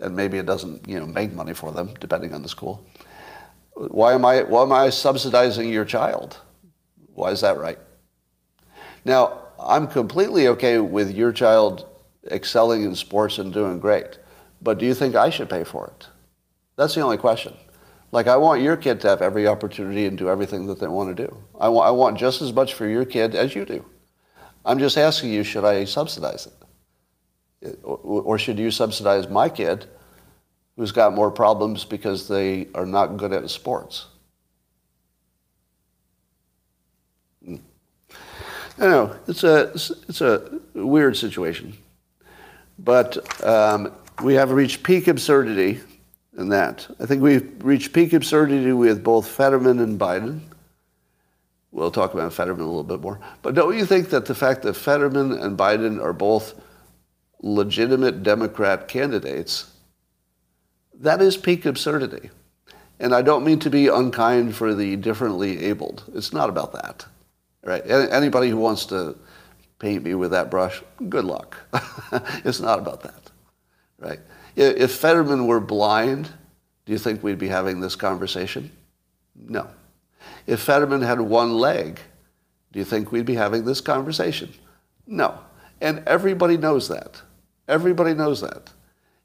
[0.00, 2.84] and maybe it doesn't you know make money for them depending on the school.
[3.74, 6.38] Why am I why am I subsidizing your child?
[7.14, 7.78] Why is that right?
[9.04, 11.86] Now, I'm completely okay with your child
[12.30, 14.18] excelling in sports and doing great,
[14.62, 16.08] but do you think I should pay for it?
[16.76, 17.54] That's the only question.
[18.12, 21.16] Like, I want your kid to have every opportunity and do everything that they want
[21.16, 21.36] to do.
[21.60, 23.84] I I want just as much for your kid as you do.
[24.64, 27.78] I'm just asking you, should I subsidize it?
[27.82, 29.86] Or should you subsidize my kid
[30.76, 34.06] who's got more problems because they are not good at sports?
[38.76, 39.70] I know it's a
[40.08, 41.76] it's a weird situation,
[42.78, 45.80] but um, we have reached peak absurdity
[46.36, 46.86] in that.
[46.98, 50.40] I think we've reached peak absurdity with both Fetterman and Biden.
[51.70, 53.20] We'll talk about Fetterman a little bit more.
[53.42, 56.54] But don't you think that the fact that Fetterman and Biden are both
[57.42, 59.70] legitimate Democrat candidates,
[61.00, 62.30] that is peak absurdity.
[63.00, 66.04] And I don't mean to be unkind for the differently abled.
[66.14, 67.06] It's not about that.
[67.62, 67.82] Right?
[67.88, 69.16] Anybody who wants to
[69.78, 71.56] paint me with that brush, good luck.
[72.44, 73.30] it's not about that.
[73.98, 74.20] Right?
[74.56, 76.30] If Fetterman were blind,
[76.86, 78.70] do you think we'd be having this conversation?
[79.34, 79.68] No.
[80.46, 82.00] If Fetterman had one leg,
[82.72, 84.52] do you think we'd be having this conversation?
[85.06, 85.38] No.
[85.80, 87.20] And everybody knows that.
[87.66, 88.70] Everybody knows that.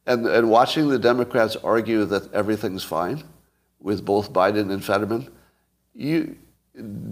[0.09, 3.23] And, and watching the Democrats argue that everything's fine
[3.79, 5.29] with both Biden and Fetterman,
[5.93, 6.35] you,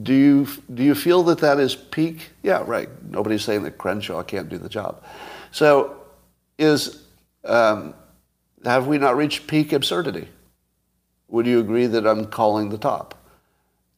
[0.02, 2.32] do, you, do you feel that that is peak?
[2.42, 2.90] Yeah, right.
[3.08, 5.04] Nobody's saying that Crenshaw can't do the job.
[5.52, 5.96] So
[6.58, 7.04] is,
[7.46, 7.94] um,
[8.66, 10.28] have we not reached peak absurdity?
[11.28, 13.14] Would you agree that I'm calling the top?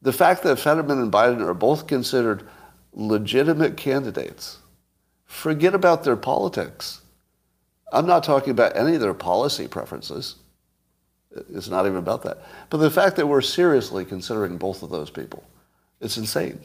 [0.02, 2.46] The fact that Fetterman and Biden are both considered
[2.92, 4.58] legitimate candidates,
[5.24, 7.00] forget about their politics.
[7.92, 10.36] I'm not talking about any of their policy preferences.
[11.52, 12.42] It's not even about that.
[12.70, 15.44] But the fact that we're seriously considering both of those people,
[16.00, 16.60] it's insane.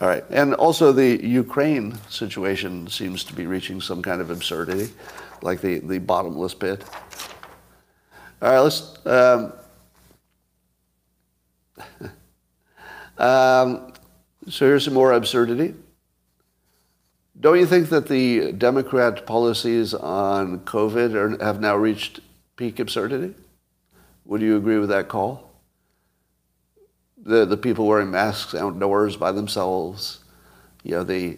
[0.00, 0.24] All right.
[0.30, 4.92] And also the Ukraine situation seems to be reaching some kind of absurdity,
[5.42, 6.84] like the, the bottomless pit.
[8.40, 9.06] All right, let's.
[9.06, 9.52] Um,
[13.18, 13.92] um,
[14.48, 15.74] so here's some more absurdity.
[17.42, 22.20] Don't you think that the Democrat policies on COVID are, have now reached
[22.54, 23.34] peak absurdity?
[24.26, 25.50] Would you agree with that call?
[27.16, 30.20] The, the people wearing masks outdoors by themselves,
[30.84, 31.36] you know, the,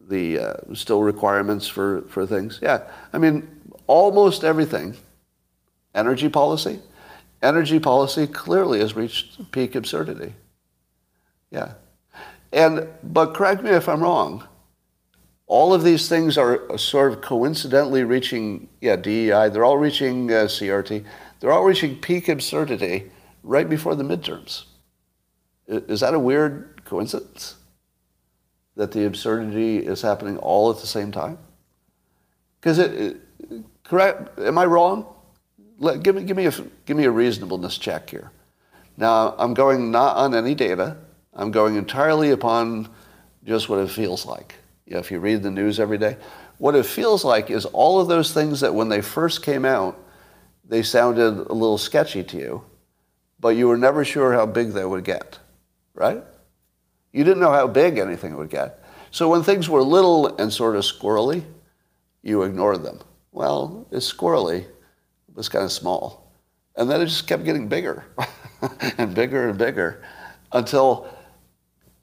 [0.00, 2.60] the uh, still requirements for, for things.
[2.62, 2.82] Yeah,
[3.12, 3.48] I mean,
[3.88, 4.96] almost everything.
[5.96, 6.78] Energy policy,
[7.42, 10.32] energy policy clearly has reached peak absurdity.
[11.50, 11.72] Yeah.
[12.52, 14.46] And, but correct me if I'm wrong,
[15.50, 20.44] all of these things are sort of coincidentally reaching, yeah, DEI, they're all reaching uh,
[20.44, 21.04] CRT,
[21.40, 23.10] they're all reaching peak absurdity
[23.42, 24.66] right before the midterms.
[25.66, 27.56] Is that a weird coincidence?
[28.76, 31.36] That the absurdity is happening all at the same time?
[32.60, 32.94] Because it,
[33.40, 35.04] it, correct, am I wrong?
[35.78, 36.52] Let, give, me, give, me a,
[36.86, 38.30] give me a reasonableness check here.
[38.96, 40.96] Now, I'm going not on any data.
[41.34, 42.88] I'm going entirely upon
[43.44, 44.54] just what it feels like
[44.90, 46.16] you know, if you read the news every day,
[46.58, 49.96] what it feels like is all of those things that when they first came out,
[50.64, 52.64] they sounded a little sketchy to you,
[53.38, 55.38] but you were never sure how big they would get,
[55.94, 56.24] right?
[57.12, 58.82] You didn't know how big anything would get.
[59.12, 61.44] So when things were little and sort of squirrely,
[62.22, 62.98] you ignored them.
[63.30, 66.32] Well, it's squirrely, it was kind of small.
[66.74, 68.06] And then it just kept getting bigger
[68.98, 70.02] and bigger and bigger
[70.52, 71.08] until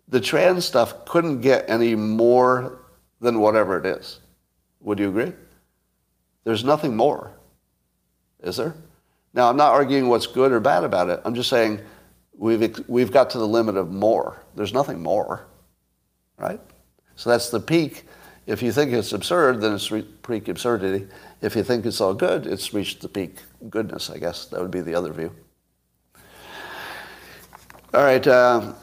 [0.07, 2.79] the trans stuff couldn't get any more
[3.19, 4.19] than whatever it is.
[4.81, 5.33] Would you agree?
[6.43, 7.33] There's nothing more,
[8.41, 8.73] is there?
[9.33, 11.19] Now, I'm not arguing what's good or bad about it.
[11.25, 11.81] I'm just saying
[12.37, 14.41] we've, we've got to the limit of more.
[14.55, 15.45] There's nothing more,
[16.37, 16.61] right?
[17.15, 18.05] So that's the peak.
[18.45, 19.91] If you think it's absurd, then it's
[20.25, 21.07] peak absurdity.
[21.41, 23.39] If you think it's all good, it's reached the peak
[23.69, 24.45] goodness, I guess.
[24.45, 25.35] That would be the other view.
[27.93, 28.25] All right.
[28.25, 28.73] Uh,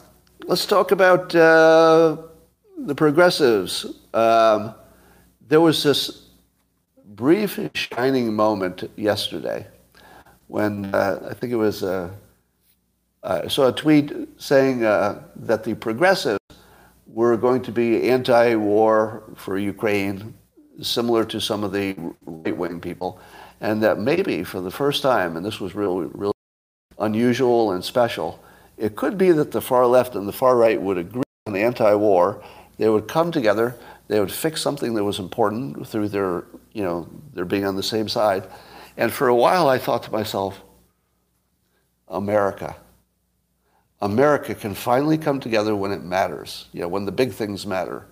[0.46, 2.16] let's talk about uh,
[2.78, 3.86] the progressives.
[4.12, 4.74] Um,
[5.48, 6.28] there was this
[7.06, 9.66] brief shining moment yesterday
[10.48, 12.10] when uh, I think it was uh,
[13.22, 16.38] I saw a tweet saying uh, that the progressives
[17.06, 20.34] were going to be anti-war for Ukraine,
[20.82, 21.94] similar to some of the
[22.26, 23.20] right-wing people,
[23.60, 26.34] and that maybe for the first time, and this was really, really
[26.98, 28.40] unusual and special,
[28.76, 31.62] it could be that the far left and the far right would agree on the
[31.62, 32.42] anti-war.
[32.78, 33.76] They would come together.
[34.08, 37.82] They would fix something that was important through their, you know, their being on the
[37.82, 38.44] same side.
[38.96, 40.60] And for a while, I thought to myself,
[42.08, 42.76] America.
[44.00, 48.06] America can finally come together when it matters, you know, when the big things matter.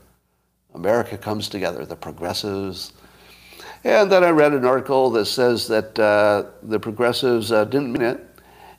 [0.75, 2.93] America comes together, the progressives.
[3.85, 8.03] And then I read an article that says that uh, the progressives uh, didn't mean
[8.03, 8.32] it.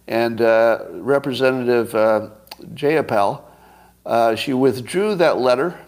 [0.08, 2.30] And uh, Representative uh,
[2.74, 3.42] Jayapal,
[4.06, 5.80] uh, she withdrew that letter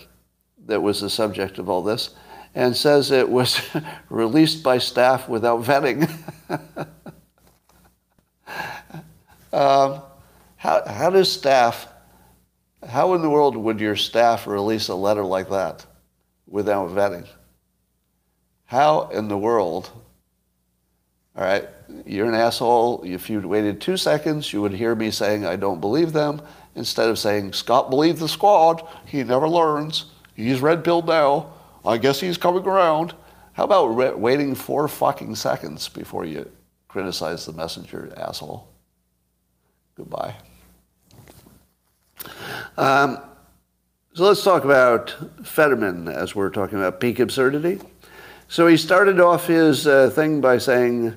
[0.66, 2.16] that was the subject of all this
[2.56, 3.62] and says it was
[4.10, 6.10] released by staff without vetting.
[9.54, 10.02] um,
[10.56, 11.88] how, how does staff,
[12.88, 15.86] how in the world would your staff release a letter like that
[16.48, 17.28] without vetting?
[18.66, 19.92] How in the world,
[21.36, 21.68] all right,
[22.06, 23.04] you're an asshole.
[23.04, 26.42] If you'd waited two seconds, you would hear me saying, I don't believe them,
[26.76, 28.88] instead of saying, Scott believed the squad.
[29.06, 30.06] He never learns.
[30.36, 31.54] He's red pilled now.
[31.86, 33.14] I guess he's coming around.
[33.54, 36.52] How about re- waiting four fucking seconds before you
[36.88, 38.68] criticize the messenger, asshole?
[39.96, 40.36] Goodbye.
[42.78, 43.20] Um,
[44.14, 45.16] so let's talk about
[45.46, 47.80] Fetterman as we're talking about peak absurdity.
[48.48, 51.16] So he started off his uh, thing by saying,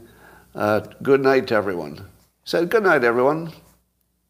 [0.55, 1.97] uh, Good night to everyone.
[1.97, 2.03] He
[2.45, 3.53] said, Good night, everyone,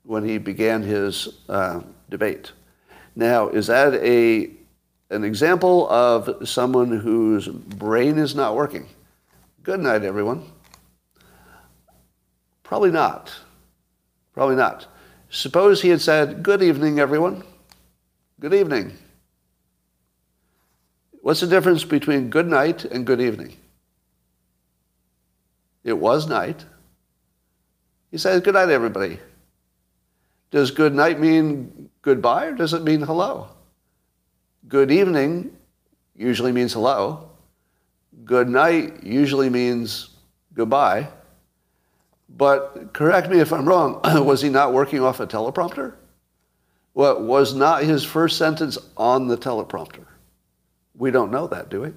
[0.04, 2.52] when he began his uh, debate.
[3.14, 4.50] Now, is that a
[5.10, 8.86] an example of someone whose brain is not working.
[9.62, 10.44] Good night, everyone.
[12.62, 13.34] Probably not.
[14.34, 14.86] Probably not.
[15.30, 17.42] Suppose he had said, Good evening, everyone.
[18.40, 18.96] Good evening.
[21.22, 23.56] What's the difference between good night and good evening?
[25.84, 26.64] It was night.
[28.10, 29.18] He says, Good night, everybody.
[30.50, 33.48] Does good night mean goodbye or does it mean hello?
[34.66, 35.54] Good evening
[36.16, 37.30] usually means hello.
[38.24, 40.10] Good night usually means
[40.54, 41.08] goodbye.
[42.30, 45.94] But correct me if I'm wrong, was he not working off a teleprompter?
[46.92, 50.04] What was not his first sentence on the teleprompter?
[50.94, 51.92] We don't know that, do we?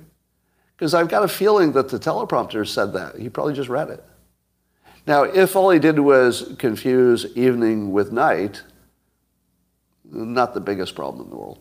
[0.81, 3.15] Because I've got a feeling that the teleprompter said that.
[3.15, 4.03] He probably just read it.
[5.05, 8.63] Now, if all he did was confuse evening with night,
[10.03, 11.59] not the biggest problem in the world.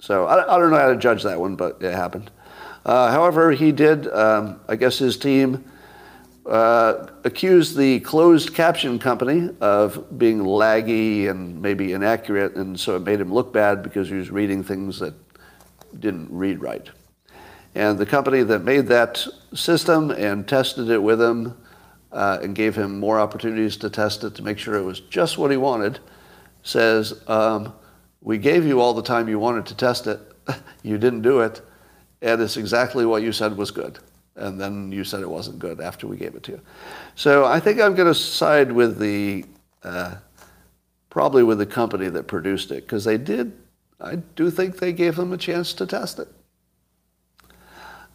[0.00, 2.32] So I, I, don't know how to judge that one, but it happened.
[2.84, 5.64] Uh, however, he did, um, I guess his team
[6.46, 13.02] uh, accused the closed caption company of being laggy and maybe inaccurate, and so it
[13.02, 15.14] made him look bad because he was reading things that
[16.00, 16.90] didn't read right.
[17.76, 19.22] And the company that made that
[19.52, 21.54] system and tested it with him
[22.10, 25.36] uh, and gave him more opportunities to test it to make sure it was just
[25.36, 26.00] what he wanted
[26.62, 27.74] says, um,
[28.22, 30.18] we gave you all the time you wanted to test it.
[30.82, 31.60] you didn't do it.
[32.22, 33.98] And it's exactly what you said was good.
[34.36, 36.60] And then you said it wasn't good after we gave it to you.
[37.14, 39.44] So I think I'm going to side with the,
[39.84, 40.14] uh,
[41.10, 43.52] probably with the company that produced it, because they did,
[44.00, 46.28] I do think they gave them a chance to test it.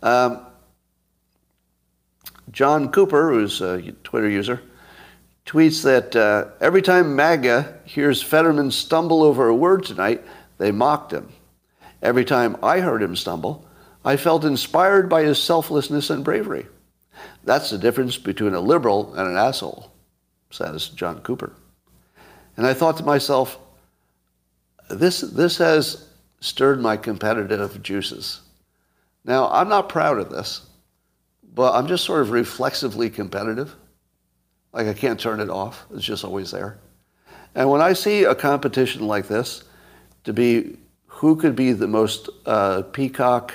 [0.02, 0.46] Um,
[2.52, 4.62] John Cooper, who's a Twitter user,
[5.46, 10.24] tweets that uh, every time MAGA hears Fetterman stumble over a word tonight,
[10.58, 11.30] they mocked him.
[12.02, 13.68] Every time I heard him stumble,
[14.04, 16.68] I felt inspired by his selflessness and bravery.
[17.44, 19.92] That's the difference between a liberal and an asshole,
[20.50, 21.54] says John Cooper.
[22.58, 23.58] And I thought to myself,
[24.90, 26.08] this, this has
[26.40, 28.42] stirred my competitive juices.
[29.24, 30.66] Now, I'm not proud of this,
[31.54, 33.76] but I'm just sort of reflexively competitive.
[34.74, 35.86] Like I can't turn it off.
[35.94, 36.80] It's just always there.
[37.54, 39.64] And when I see a competition like this,
[40.24, 43.54] to be who could be the most uh, peacock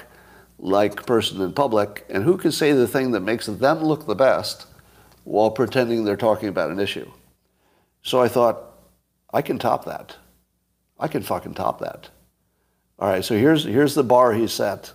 [0.59, 4.14] like person in public and who could say the thing that makes them look the
[4.14, 4.67] best
[5.25, 7.11] while pretending they're talking about an issue.
[8.03, 8.62] So I thought,
[9.33, 10.17] I can top that.
[10.99, 12.09] I can fucking top that.
[12.99, 14.93] All right, so here's, here's the bar he set,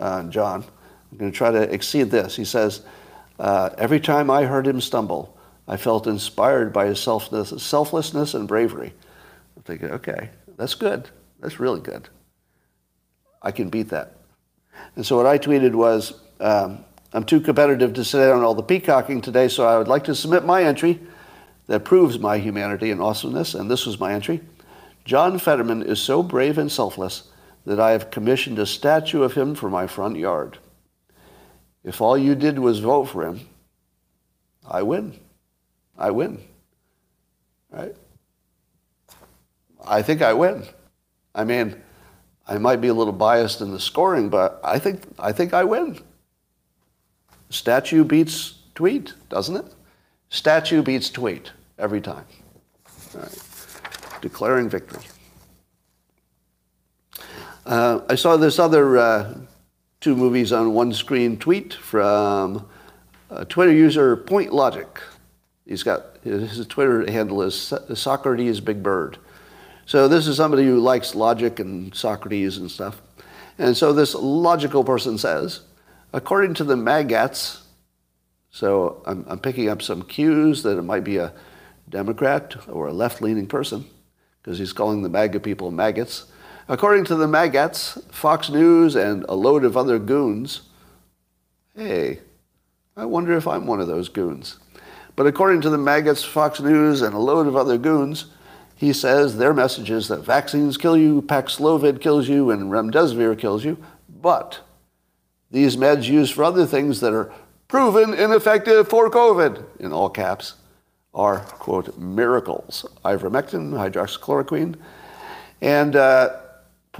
[0.00, 0.64] uh, John.
[1.12, 2.34] I'm going to try to exceed this.
[2.34, 2.82] He says,
[3.38, 5.38] uh, every time I heard him stumble,
[5.68, 8.92] I felt inspired by his selflessness and bravery.
[9.56, 11.08] I'm thinking, okay, that's good.
[11.40, 12.08] That's really good.
[13.42, 14.16] I can beat that.
[14.96, 18.62] And so what I tweeted was, um, I'm too competitive to sit on all the
[18.62, 21.00] peacocking today, so I would like to submit my entry
[21.66, 24.40] that proves my humanity and awesomeness, and this was my entry.
[25.04, 27.29] John Fetterman is so brave and selfless
[27.64, 30.58] that I have commissioned a statue of him for my front yard.
[31.84, 33.40] If all you did was vote for him,
[34.66, 35.18] I win.
[35.98, 36.42] I win.
[37.70, 37.94] Right?
[39.86, 40.64] I think I win.
[41.34, 41.80] I mean,
[42.46, 45.64] I might be a little biased in the scoring, but I think I think I
[45.64, 46.00] win.
[47.48, 49.74] Statue beats tweet, doesn't it?
[50.28, 52.24] Statue beats tweet every time.
[54.20, 55.02] Declaring victory.
[57.66, 59.34] Uh, I saw this other uh,
[60.00, 62.66] two movies on one screen tweet from
[63.30, 64.88] uh, Twitter user Point Logic.
[65.66, 69.18] He's got his Twitter handle is Socrates Big Bird.
[69.84, 73.00] So this is somebody who likes logic and Socrates and stuff.
[73.58, 75.60] And so this logical person says,
[76.12, 77.60] according to the Magats,
[78.50, 81.32] so I'm, I'm picking up some cues that it might be a
[81.88, 83.84] Democrat or a left-leaning person,
[84.42, 86.29] because he's calling the MAGA people maggots.
[86.70, 90.60] According to the Magats, Fox News and a load of other goons,
[91.74, 92.20] hey,
[92.96, 94.60] I wonder if I'm one of those goons.
[95.16, 98.26] But according to the Magats, Fox News, and a load of other goons,
[98.76, 103.64] he says their message is that vaccines kill you, Paxlovid kills you, and remdesivir kills
[103.64, 103.76] you,
[104.22, 104.60] but
[105.50, 107.32] these meds used for other things that are
[107.66, 110.54] proven ineffective for COVID, in all caps,
[111.14, 112.86] are, quote, miracles.
[113.04, 114.76] Ivermectin, hydroxychloroquine.
[115.60, 116.39] And uh,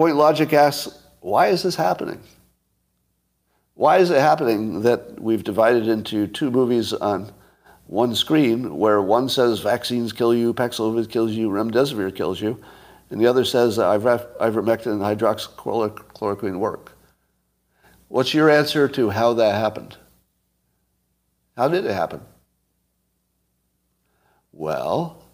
[0.01, 2.23] Point Logic asks, why is this happening?
[3.75, 7.31] Why is it happening that we've divided into two movies on
[7.87, 12.59] one screen where one says vaccines kill you, Paxlovid kills you, remdesivir kills you,
[13.11, 16.97] and the other says ivermectin and hydroxychloroquine work?
[18.09, 19.99] What's your answer to how that happened?
[21.59, 22.23] How did it happen?
[24.51, 25.27] Well,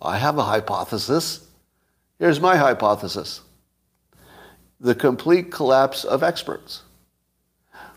[0.00, 1.48] I have a hypothesis.
[2.20, 3.40] Here's my hypothesis
[4.80, 6.82] the complete collapse of experts.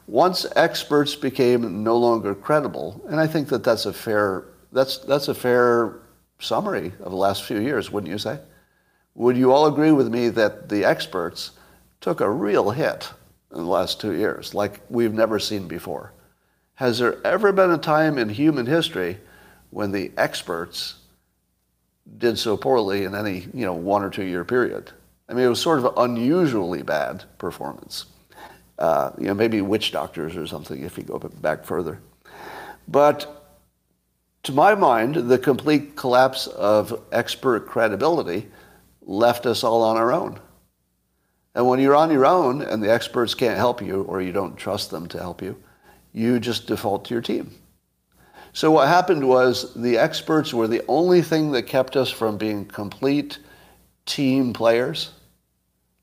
[0.07, 5.27] Once experts became no longer credible, and I think that that's a fair, that's, that's
[5.27, 5.99] a fair
[6.39, 8.39] summary of the last few years, wouldn't you say?
[9.15, 11.51] Would you all agree with me that the experts
[11.99, 13.09] took a real hit
[13.51, 16.13] in the last two years, like we've never seen before?
[16.75, 19.17] Has there ever been a time in human history
[19.71, 20.95] when the experts
[22.19, 24.91] did so poorly in any you know one or two year period?
[25.29, 28.05] I mean, it was sort of an unusually bad performance.
[28.79, 31.99] Uh, you know, maybe witch doctors or something if you go back further.
[32.87, 33.37] But
[34.43, 38.47] to my mind, the complete collapse of expert credibility
[39.01, 40.39] left us all on our own.
[41.55, 44.55] And when you're on your own and the experts can't help you or you don't
[44.55, 45.61] trust them to help you,
[46.13, 47.51] you just default to your team.
[48.53, 52.65] So what happened was the experts were the only thing that kept us from being
[52.65, 53.39] complete
[54.05, 55.11] team players.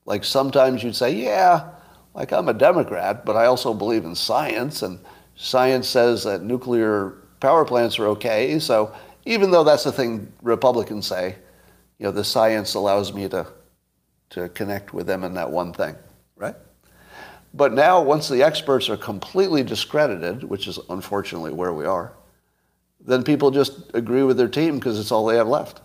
[0.07, 1.71] Like sometimes you'd say, yeah,
[2.15, 4.99] like I'm a Democrat, but I also believe in science, and
[5.35, 8.59] science says that nuclear power plants are okay.
[8.59, 8.95] So
[9.25, 11.37] even though that's the thing Republicans say,
[11.99, 13.47] you know, the science allows me to,
[14.31, 15.95] to connect with them in that one thing,
[16.37, 16.55] right?
[17.55, 22.13] But now, once the experts are completely discredited, which is unfortunately where we are,
[23.01, 25.81] then people just agree with their team because it's all they have left.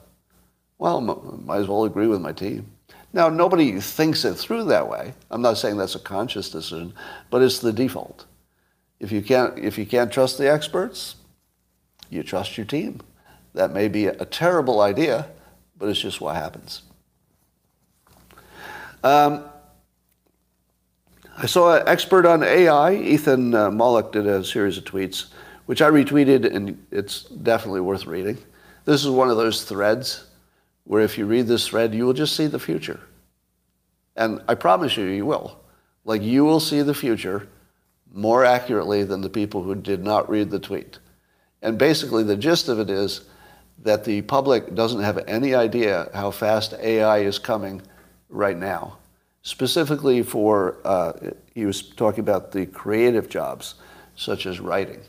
[0.80, 2.72] Well, might as well agree with my team.
[3.12, 5.14] Now, nobody thinks it through that way.
[5.32, 6.94] I'm not saying that's a conscious decision,
[7.30, 8.26] but it's the default.
[9.00, 11.16] If you can't, if you can't trust the experts,
[12.10, 13.02] you trust your team.
[13.54, 15.28] That may be a terrible idea,
[15.78, 16.84] but it's just what happens.
[19.04, 19.46] Um,
[21.38, 25.28] I saw an expert on AI, Ethan uh, Mollick, did a series of tweets,
[25.66, 28.38] which I retweeted, and it's definitely worth reading.
[28.86, 30.26] This is one of those threads
[30.90, 33.00] where if you read this thread, you will just see the future.
[34.16, 35.60] And I promise you, you will.
[36.04, 37.48] Like, you will see the future
[38.12, 40.98] more accurately than the people who did not read the tweet.
[41.62, 43.26] And basically, the gist of it is
[43.84, 47.84] that the public doesn't have any idea how fast AI is coming
[48.28, 48.98] right now.
[49.44, 51.14] Specifically for, uh,
[51.54, 53.76] he was talking about the creative jobs,
[54.16, 55.02] such as writing.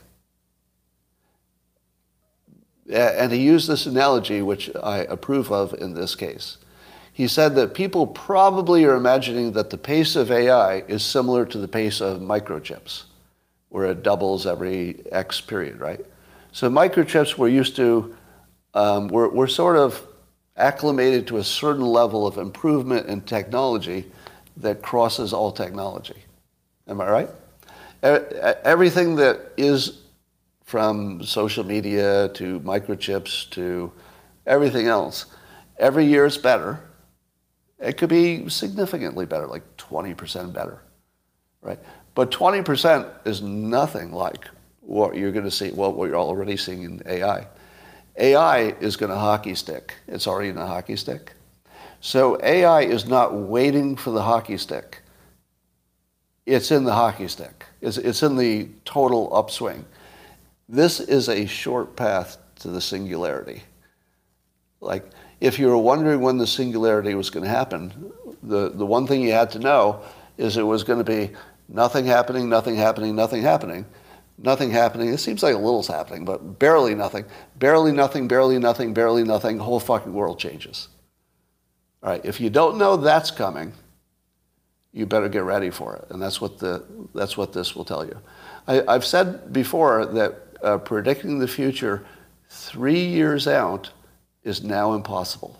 [2.91, 6.59] And he used this analogy, which I approve of in this case.
[7.13, 11.59] He said that people probably are imagining that the pace of AI is similar to
[11.59, 13.05] the pace of microchips,
[13.69, 16.01] where it doubles every X period, right?
[16.53, 18.17] So microchips we're used to,
[18.75, 20.07] um, we're, we're sort of
[20.57, 24.07] acclimated to a certain level of improvement in technology
[24.57, 26.25] that crosses all technology.
[26.89, 27.29] Am I right?
[28.03, 29.99] Everything that is
[30.71, 33.91] from social media to microchips to
[34.47, 35.27] everything else.
[35.81, 36.79] Every year it's better.
[37.81, 40.81] It could be significantly better, like 20% better,
[41.61, 41.81] right?
[42.15, 44.47] But 20% is nothing like
[44.81, 47.49] what you're going to see, well, what you're already seeing in AI.
[48.17, 49.95] AI is going to hockey stick.
[50.07, 51.33] It's already in the hockey stick.
[51.99, 55.03] So AI is not waiting for the hockey stick.
[56.47, 57.65] It's in the hockey stick.
[57.81, 59.85] It's, it's in the total upswing.
[60.71, 63.65] This is a short path to the singularity.
[64.81, 65.05] Like,
[65.41, 69.21] If you were wondering when the singularity was going to happen, the, the one thing
[69.21, 70.03] you had to know
[70.39, 71.35] is it was going to be
[71.69, 73.85] nothing happening, nothing happening, nothing happening,
[74.39, 75.13] nothing happening.
[75.13, 77.25] It seems like a little's happening, but barely nothing,
[77.59, 79.59] barely nothing, barely nothing, barely nothing.
[79.59, 80.87] The whole fucking world changes.
[82.01, 83.73] All right, if you don't know that's coming,
[84.93, 86.07] you better get ready for it.
[86.11, 88.21] And that's what, the, that's what this will tell you.
[88.69, 92.05] I, have said before that uh, predicting the future
[92.49, 93.91] three years out
[94.45, 95.59] is now impossible.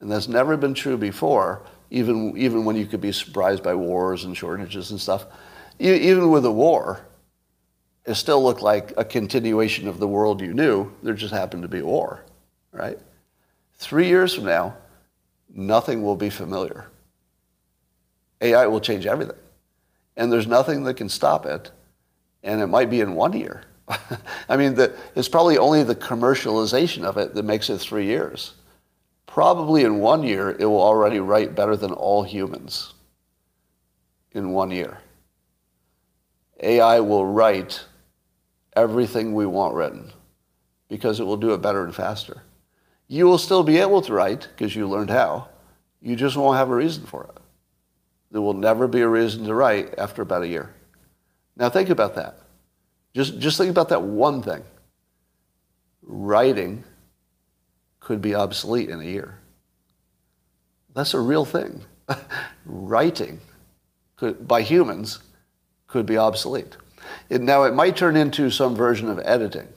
[0.00, 4.24] And that's never been true before, even, even when you could be surprised by wars
[4.24, 5.26] and shortages and stuff.
[5.78, 7.06] Even with a war,
[8.04, 10.92] it still looked like a continuation of the world you knew.
[11.02, 12.24] There just happened to be war,
[12.72, 12.98] right?
[13.74, 14.76] Three years from now,
[15.48, 16.86] nothing will be familiar.
[18.40, 19.36] AI will change everything.
[20.16, 21.70] And there's nothing that can stop it.
[22.42, 23.62] And it might be in one year.
[24.48, 28.54] I mean, the, it's probably only the commercialization of it that makes it three years.
[29.26, 32.94] Probably in one year, it will already write better than all humans.
[34.32, 34.98] In one year.
[36.60, 37.84] AI will write
[38.74, 40.12] everything we want written
[40.88, 42.42] because it will do it better and faster.
[43.08, 45.48] You will still be able to write because you learned how.
[46.00, 47.42] You just won't have a reason for it.
[48.30, 50.74] There will never be a reason to write after about a year.
[51.56, 52.41] Now think about that.
[53.14, 54.62] Just, just think about that one thing.
[56.02, 56.84] Writing
[58.00, 59.38] could be obsolete in a year.
[60.94, 61.82] That's a real thing.
[62.64, 63.40] Writing
[64.16, 65.20] could, by humans
[65.86, 66.76] could be obsolete.
[67.28, 69.68] It, now, it might turn into some version of editing.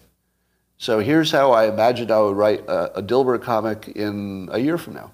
[0.78, 4.78] So here's how I imagined I would write a, a Dilbert comic in a year
[4.78, 5.12] from now.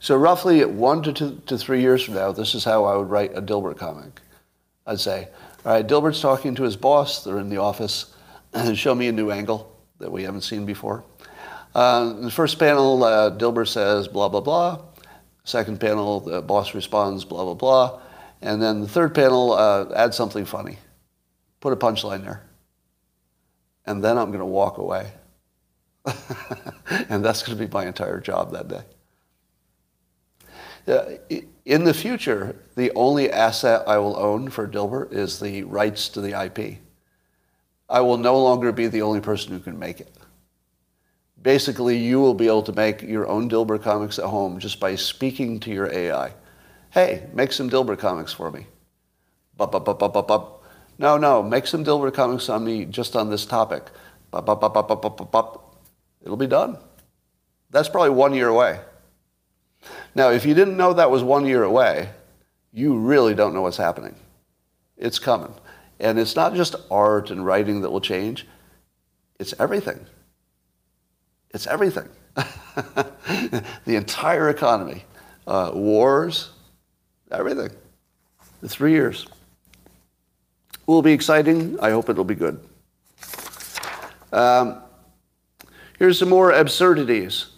[0.00, 3.10] So roughly one to two to three years from now, this is how I would
[3.10, 4.20] write a Dilbert comic.
[4.86, 5.28] I'd say,
[5.68, 7.24] all right, Dilbert's talking to his boss.
[7.24, 8.14] They're in the office.
[8.72, 11.04] Show me a new angle that we haven't seen before.
[11.74, 14.80] Uh, the first panel, uh, Dilbert says blah, blah, blah.
[15.44, 18.00] Second panel, the boss responds blah, blah, blah.
[18.40, 20.78] And then the third panel, uh, add something funny.
[21.60, 22.48] Put a punchline there.
[23.84, 25.12] And then I'm going to walk away.
[27.10, 28.84] and that's going to be my entire job that day.
[30.86, 31.16] Uh,
[31.64, 36.20] in the future, the only asset I will own for Dilbert is the rights to
[36.20, 36.78] the IP.
[37.88, 40.14] I will no longer be the only person who can make it.
[41.40, 44.94] Basically, you will be able to make your own Dilbert comics at home just by
[44.94, 46.32] speaking to your AI.
[46.90, 48.66] Hey, make some Dilbert comics for me.
[49.56, 50.64] Bup, bup, bup, bup, bup, bup.
[50.98, 53.84] No, no, make some Dilbert comics on me just on this topic.
[54.30, 55.82] Bup, bup, bup, bup, bup, bup, bup.
[56.22, 56.76] It'll be done.
[57.70, 58.80] That's probably one year away.
[60.18, 62.10] Now, if you didn't know that was one year away,
[62.72, 64.16] you really don't know what's happening.
[64.96, 65.54] It's coming.
[66.00, 68.44] And it's not just art and writing that will change,
[69.38, 70.04] it's everything.
[71.50, 72.08] It's everything.
[72.34, 75.04] the entire economy,
[75.46, 76.50] uh, wars,
[77.30, 77.70] everything.
[78.60, 79.24] The three years.
[80.86, 81.78] Will be exciting.
[81.78, 82.58] I hope it'll be good.
[84.32, 84.82] Um,
[85.96, 87.52] here's some more absurdities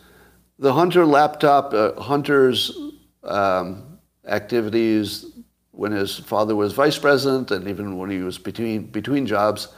[0.61, 2.79] the Hunter laptop, uh, Hunter's
[3.25, 5.25] um, activities
[5.71, 9.69] when his father was vice president and even when he was between, between jobs,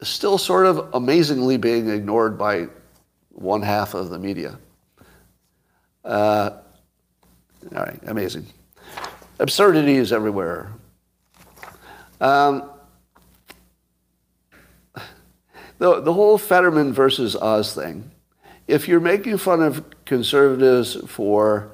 [0.00, 2.66] still sort of amazingly being ignored by
[3.28, 4.58] one half of the media.
[6.02, 6.50] Uh,
[7.74, 8.46] all right, amazing.
[9.38, 10.72] Absurdities everywhere.
[12.22, 12.70] Um,
[15.78, 18.10] the, the whole Fetterman versus Oz thing
[18.66, 21.70] if you're making fun of conservatives for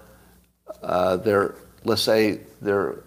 [0.82, 3.05] uh, their, let's say, their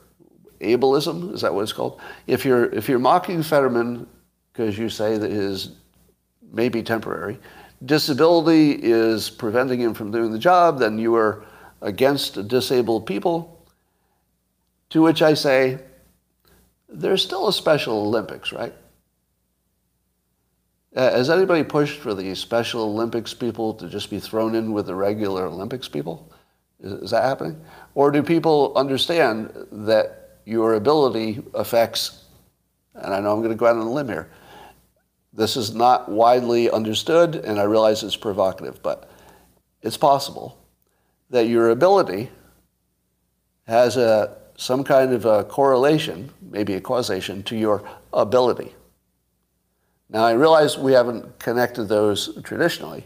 [0.62, 2.00] ableism, is that what it's called?
[2.28, 4.08] If you're, if you're mocking Fetterman
[4.52, 5.72] because you say that his
[6.52, 7.40] may be temporary,
[7.84, 11.44] disability is preventing him from doing the job, then you are
[11.82, 13.50] against disabled people.
[14.92, 15.80] To which I say,
[16.88, 18.74] there's still a Special Olympics, right?
[20.96, 24.86] Uh, has anybody pushed for the Special Olympics people to just be thrown in with
[24.86, 26.32] the regular Olympics people?
[26.80, 27.60] Is, is that happening?
[27.96, 32.26] Or do people understand that your ability affects,
[32.94, 34.30] and I know I'm going to go out on a limb here,
[35.34, 39.10] this is not widely understood, and I realize it's provocative, but
[39.82, 40.60] it's possible
[41.32, 42.30] that your ability
[43.66, 47.84] has a, some kind of a correlation, maybe a causation, to your
[48.14, 48.76] ability.
[50.10, 53.06] Now, I realize we haven't connected those traditionally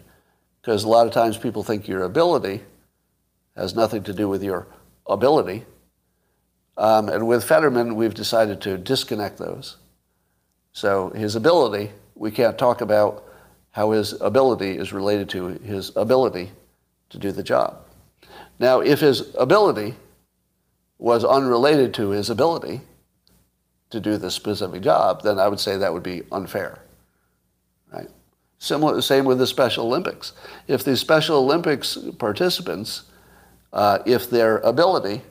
[0.62, 2.62] because a lot of times people think your ability
[3.56, 4.68] has nothing to do with your
[5.08, 5.66] ability.
[6.78, 9.78] Um, and with Fetterman, we've decided to disconnect those.
[10.74, 13.24] So his ability, we can't talk about
[13.72, 16.52] how his ability is related to his ability
[17.10, 17.78] to do the job.
[18.60, 19.96] Now, if his ability
[20.98, 22.82] was unrelated to his ability
[23.90, 26.80] to do the specific job, then I would say that would be unfair.
[28.60, 30.34] Similar, same with the Special Olympics.
[30.68, 33.04] If the Special Olympics participants,
[33.72, 35.22] uh, if their ability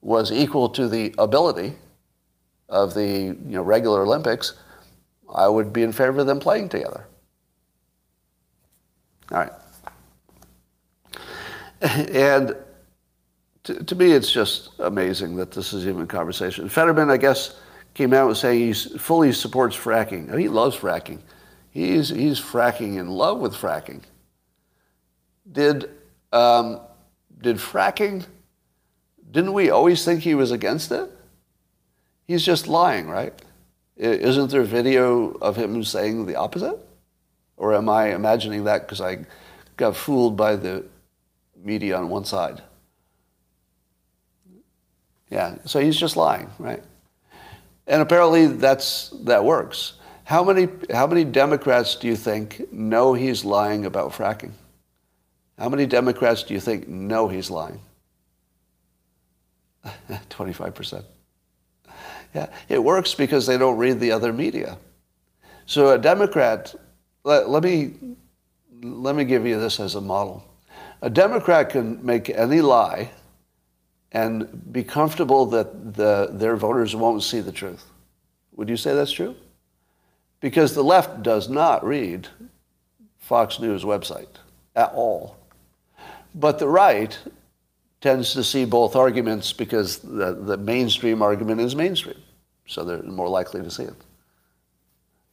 [0.00, 1.74] was equal to the ability
[2.68, 4.54] of the you know, regular Olympics,
[5.32, 7.06] I would be in favor of them playing together.
[9.30, 9.52] All right.
[12.12, 12.54] And
[13.64, 16.68] to, to, me, it's just amazing that this is even a conversation.
[16.68, 17.58] Fetterman, I guess,
[17.94, 20.38] came out saying he fully supports fracking.
[20.38, 21.18] He loves fracking.
[21.72, 24.02] He's, he's fracking in love with fracking.
[25.50, 25.88] Did,
[26.30, 26.80] um,
[27.40, 28.26] did fracking,
[29.30, 31.10] didn't we always think he was against it?
[32.26, 33.32] He's just lying, right?
[33.96, 36.78] Isn't there video of him saying the opposite?
[37.56, 39.24] Or am I imagining that because I
[39.78, 40.84] got fooled by the
[41.56, 42.62] media on one side?
[45.30, 46.82] Yeah, so he's just lying, right?
[47.86, 49.94] And apparently that's that works.
[50.32, 54.52] How many how many Democrats do you think know he's lying about fracking?
[55.58, 57.82] How many Democrats do you think know he's lying?
[60.08, 61.04] 25%.
[62.34, 64.78] Yeah, it works because they don't read the other media.
[65.66, 66.74] So a Democrat,
[67.24, 67.92] let, let me
[68.82, 70.42] let me give you this as a model.
[71.02, 73.10] A Democrat can make any lie
[74.12, 77.84] and be comfortable that the, their voters won't see the truth.
[78.56, 79.36] Would you say that's true?
[80.42, 82.28] Because the left does not read
[83.18, 84.28] Fox News website
[84.76, 85.38] at all.
[86.34, 87.18] But the right
[88.02, 92.20] tends to see both arguments because the, the mainstream argument is mainstream.
[92.66, 93.94] So they're more likely to see it.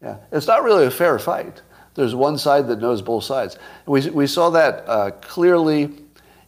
[0.02, 0.18] Yeah.
[0.32, 1.62] It's not really a fair fight.
[1.96, 3.58] There's one side that knows both sides.
[3.86, 5.90] We, we saw that uh, clearly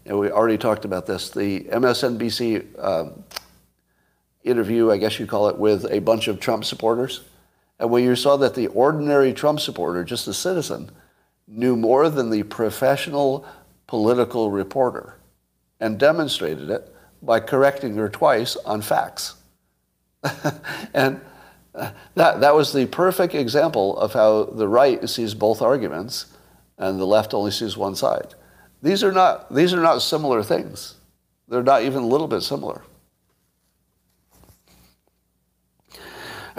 [0.06, 3.24] and we already talked about this, the MSNBC um,
[4.44, 7.22] interview, I guess you call it, with a bunch of Trump supporters.
[7.82, 10.92] And when you saw that the ordinary Trump supporter, just a citizen,
[11.48, 13.44] knew more than the professional
[13.88, 15.18] political reporter
[15.80, 19.34] and demonstrated it by correcting her twice on facts.
[20.94, 21.20] and
[21.74, 26.28] uh, that, that was the perfect example of how the right sees both arguments
[26.78, 28.36] and the left only sees one side.
[28.84, 30.96] These are not, these are not similar things.
[31.48, 32.84] They're not even a little bit similar.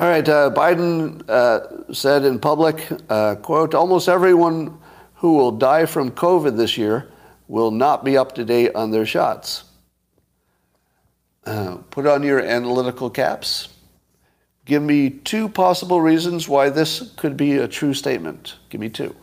[0.03, 4.81] All right, uh, Biden uh, said in public, uh, quote, almost everyone
[5.15, 7.09] who will die from COVID this year
[7.47, 9.63] will not be up to date on their shots.
[11.47, 13.69] Uh, put on your analytical caps.
[14.65, 18.57] Give me two possible reasons why this could be a true statement.
[18.71, 19.15] Give me two.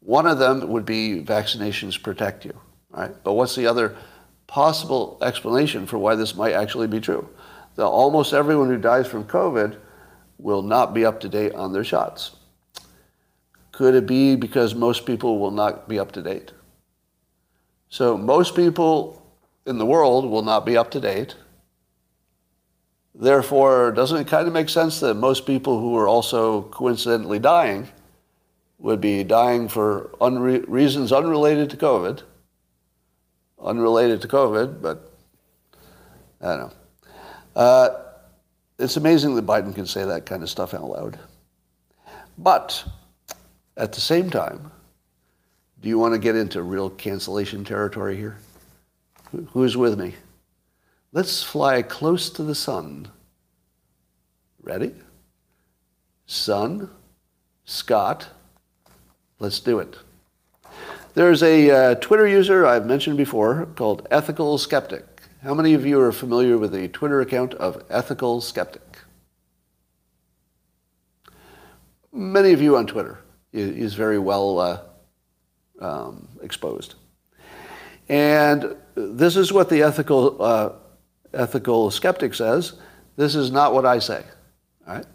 [0.00, 2.58] One of them would be vaccinations protect you,
[2.88, 3.12] right?
[3.22, 3.94] But what's the other
[4.46, 7.28] possible explanation for why this might actually be true?
[7.74, 9.80] That almost everyone who dies from COVID
[10.38, 12.36] will not be up to date on their shots.
[13.72, 16.52] Could it be because most people will not be up to date?
[17.88, 19.22] So most people
[19.66, 21.34] in the world will not be up to date.
[23.14, 27.88] Therefore, doesn't it kind of make sense that most people who are also coincidentally dying
[28.78, 32.22] would be dying for unre- reasons unrelated to COVID.
[33.58, 35.10] Unrelated to COVID, but
[36.40, 36.72] I don't know.
[37.54, 38.05] Uh,
[38.78, 41.18] it's amazing that Biden can say that kind of stuff out loud.
[42.38, 42.84] But
[43.76, 44.70] at the same time,
[45.80, 48.38] do you want to get into real cancellation territory here?
[49.52, 50.14] Who's with me?
[51.12, 53.08] Let's fly close to the sun.
[54.62, 54.94] Ready?
[56.26, 56.90] Sun,
[57.64, 58.28] Scott,
[59.38, 59.96] Let's do it.
[61.12, 65.04] There's a uh, Twitter user I've mentioned before called Ethical Skeptic.
[65.46, 68.98] How many of you are familiar with the Twitter account of Ethical Skeptic?
[72.12, 73.20] Many of you on Twitter.
[73.52, 74.80] is very well uh,
[75.80, 76.96] um, exposed.
[78.08, 80.72] And this is what the ethical, uh,
[81.32, 82.72] ethical skeptic says.
[83.14, 84.24] This is not what I say.
[84.88, 85.06] All right?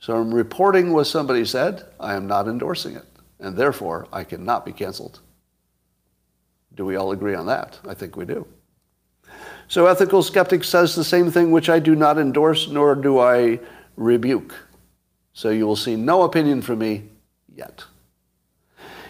[0.00, 1.84] So I'm reporting what somebody said.
[2.00, 3.04] I am not endorsing it
[3.38, 5.20] and therefore I cannot be canceled.
[6.74, 7.78] Do we all agree on that?
[7.86, 8.46] I think we do.
[9.74, 13.58] So ethical skeptic says the same thing which I do not endorse nor do I
[13.96, 14.54] rebuke.
[15.32, 17.08] So you will see no opinion from me
[17.52, 17.82] yet.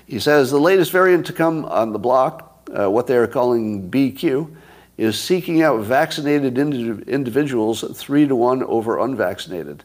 [0.07, 3.91] He says the latest variant to come on the block, uh, what they are calling
[3.91, 4.57] BQ,
[4.97, 9.85] is seeking out vaccinated ind- individuals three to one over unvaccinated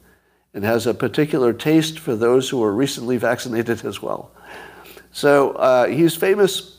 [0.53, 4.31] and has a particular taste for those who are recently vaccinated as well.
[5.11, 6.77] So uh, he's famous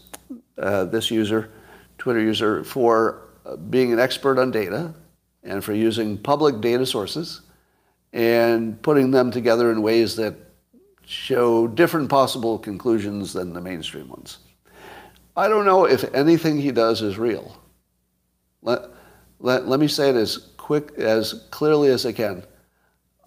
[0.56, 1.50] uh, this user,
[1.98, 3.26] Twitter user, for
[3.56, 4.94] being an expert on data
[5.42, 7.42] and for using public data sources
[8.12, 10.34] and putting them together in ways that
[11.04, 14.38] show different possible conclusions than the mainstream ones.
[15.36, 17.56] I don't know if anything he does is real.
[18.62, 18.82] Let,
[19.38, 22.44] let, let me say it as quick, as clearly as I can.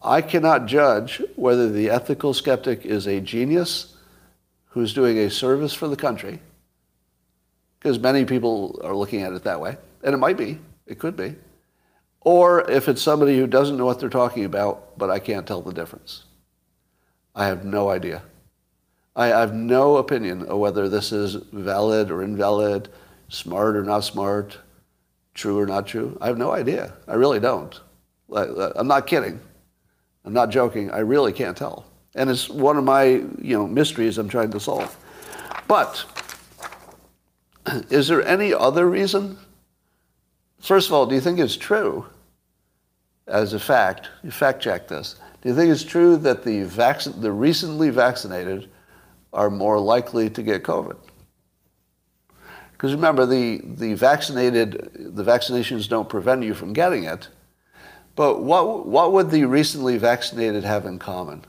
[0.01, 3.97] I cannot judge whether the ethical skeptic is a genius
[4.65, 6.39] who's doing a service for the country,
[7.79, 11.15] because many people are looking at it that way, and it might be, it could
[11.15, 11.35] be,
[12.21, 15.61] or if it's somebody who doesn't know what they're talking about, but I can't tell
[15.61, 16.23] the difference.
[17.35, 18.21] I have no idea.
[19.15, 22.89] I have no opinion of whether this is valid or invalid,
[23.29, 24.57] smart or not smart,
[25.33, 26.17] true or not true.
[26.21, 26.93] I have no idea.
[27.07, 27.79] I really don't.
[28.31, 29.39] Uh, I'm not kidding.
[30.25, 30.89] I'm not joking.
[30.91, 31.85] I really can't tell.
[32.15, 34.95] And it's one of my, you know, mysteries I'm trying to solve.
[35.67, 36.05] But
[37.89, 39.37] is there any other reason?
[40.63, 42.05] First of all, do you think it's true
[43.27, 44.07] as a fact?
[44.23, 45.15] You fact check this.
[45.41, 48.69] Do you think it's true that the, vac- the recently vaccinated
[49.33, 50.95] are more likely to get COVID?
[52.71, 57.27] Because remember, the, the vaccinated, the vaccinations don't prevent you from getting it.
[58.15, 61.43] But what, what would the recently vaccinated have in common?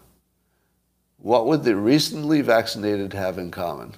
[1.19, 3.95] What would the recently vaccinated have in common?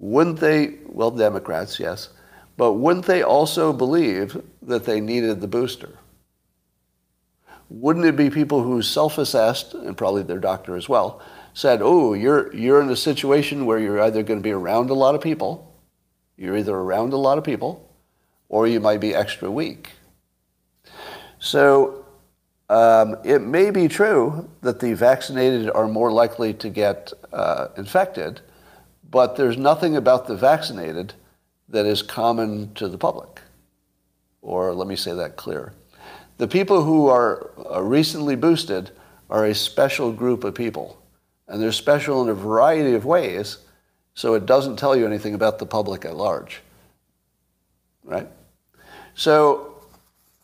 [0.00, 2.08] Wouldn't they, well, Democrats, yes,
[2.56, 6.00] but wouldn't they also believe that they needed the booster?
[7.70, 11.22] wouldn't it be people who self-assessed, and probably their doctor as well,
[11.54, 14.94] said, oh, you're, you're in a situation where you're either going to be around a
[14.94, 15.72] lot of people,
[16.36, 17.88] you're either around a lot of people,
[18.48, 19.90] or you might be extra weak.
[21.38, 22.04] So
[22.68, 28.40] um, it may be true that the vaccinated are more likely to get uh, infected,
[29.10, 31.14] but there's nothing about the vaccinated
[31.68, 33.40] that is common to the public.
[34.42, 35.72] Or let me say that clear.
[36.38, 37.50] The people who are
[37.80, 38.90] recently boosted
[39.28, 41.00] are a special group of people,
[41.48, 43.58] and they're special in a variety of ways,
[44.14, 46.60] so it doesn't tell you anything about the public at large.
[48.04, 48.28] Right?
[49.14, 49.66] So,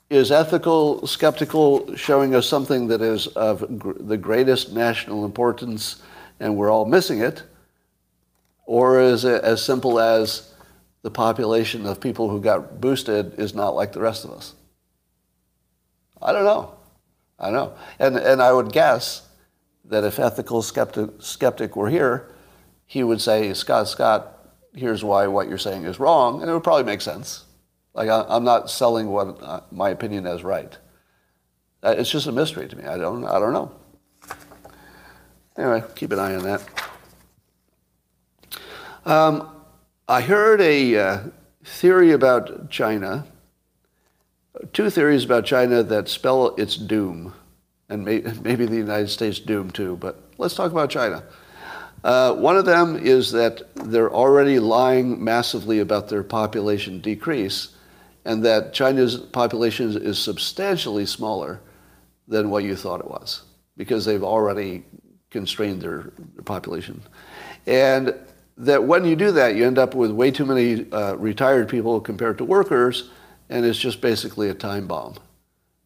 [0.09, 3.65] is ethical skeptical showing us something that is of
[4.07, 6.01] the greatest national importance
[6.39, 7.43] and we're all missing it?
[8.67, 10.53] Or is it as simple as
[11.03, 14.55] the population of people who got boosted is not like the rest of us?
[16.21, 16.75] I don't know.
[17.39, 17.75] I know.
[17.99, 19.23] And, and I would guess
[19.85, 22.29] that if ethical skeptic, skeptic were here,
[22.87, 24.33] he would say, Scott, Scott,
[24.75, 26.41] here's why what you're saying is wrong.
[26.41, 27.45] And it would probably make sense.
[27.95, 30.77] Like, I, am not selling what uh, my opinion as right.
[31.83, 32.85] Uh, it's just a mystery to me.
[32.85, 33.73] I don't, I don't know.
[35.57, 36.86] Anyway, keep an eye on that.
[39.07, 39.49] Um,
[40.07, 41.21] I heard a uh,
[41.65, 43.25] theory about China
[44.73, 47.35] two theories about China that spell its doom,
[47.89, 51.23] and may, maybe the United States doom too, but let's talk about China.
[52.05, 57.69] Uh, one of them is that they're already lying massively about their population decrease,
[58.25, 61.61] and that China's population is substantially smaller
[62.29, 63.43] than what you thought it was,
[63.77, 64.85] because they've already
[65.31, 67.03] constrained their, their population.
[67.67, 68.15] And
[68.59, 72.01] that when you do that, you end up with way too many uh, retired people
[72.01, 73.11] compared to workers,
[73.51, 75.15] and it's just basically a time bomb.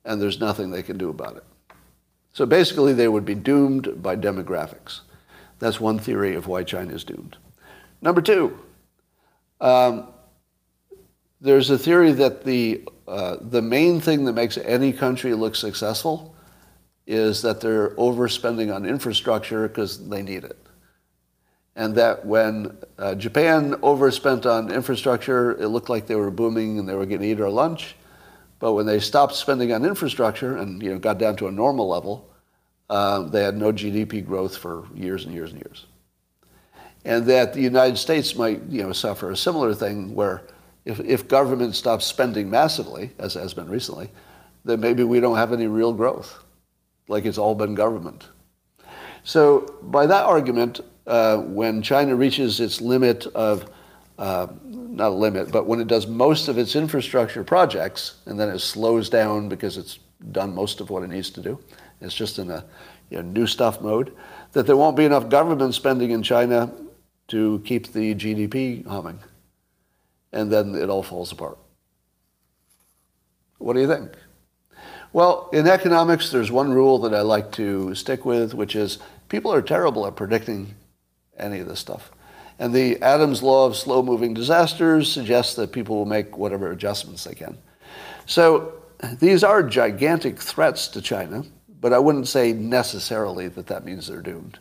[0.04, 1.44] And there's nothing they can do about it.
[2.32, 5.00] So basically, they would be doomed by demographics.
[5.58, 7.36] That's one theory of why China is doomed.
[8.00, 8.58] Number two,
[9.60, 10.08] um,
[11.40, 16.34] there's a theory that the, uh, the main thing that makes any country look successful
[17.06, 20.56] is that they're overspending on infrastructure because they need it
[21.76, 26.88] and that when uh, Japan overspent on infrastructure, it looked like they were booming and
[26.88, 27.94] they were going to eat our lunch.
[28.58, 31.88] But when they stopped spending on infrastructure and you know, got down to a normal
[31.88, 32.30] level,
[32.90, 35.86] uh, they had no GDP growth for years and years and years.
[37.04, 40.42] And that the United States might you know, suffer a similar thing where
[40.84, 44.10] if, if government stops spending massively, as has been recently,
[44.64, 46.42] then maybe we don't have any real growth,
[47.08, 48.28] like it's all been government.
[49.22, 53.68] So by that argument, uh, when China reaches its limit of,
[54.16, 58.48] uh, not a limit, but when it does most of its infrastructure projects, and then
[58.48, 59.98] it slows down because it's
[60.30, 61.58] done most of what it needs to do,
[62.00, 62.64] it's just in a
[63.10, 64.16] you know, new stuff mode,
[64.52, 66.72] that there won't be enough government spending in China
[67.26, 69.18] to keep the GDP humming.
[70.32, 71.58] And then it all falls apart.
[73.58, 74.12] What do you think?
[75.12, 78.98] Well, in economics, there's one rule that I like to stick with, which is
[79.28, 80.76] people are terrible at predicting
[81.40, 82.10] any of this stuff.
[82.58, 87.24] And the Adams law of slow moving disasters suggests that people will make whatever adjustments
[87.24, 87.56] they can.
[88.26, 88.74] So
[89.18, 91.44] these are gigantic threats to China,
[91.80, 94.58] but I wouldn't say necessarily that that means they're doomed.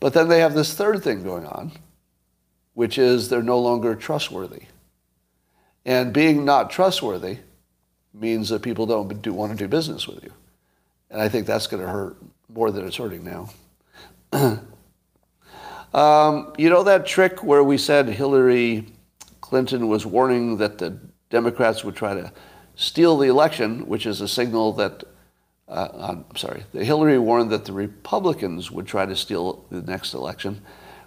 [0.00, 1.72] But then they have this third thing going on,
[2.74, 4.62] which is they're no longer trustworthy.
[5.84, 7.38] And being not trustworthy
[8.14, 10.32] means that people don't do, want to do business with you.
[11.10, 12.16] And I think that's going to hurt
[12.48, 13.50] more than it's hurting now.
[15.96, 18.86] um, you know that trick where we said Hillary
[19.40, 20.98] Clinton was warning that the
[21.30, 22.32] Democrats would try to
[22.74, 25.04] steal the election, which is a signal that,
[25.68, 30.60] uh, I'm sorry, Hillary warned that the Republicans would try to steal the next election,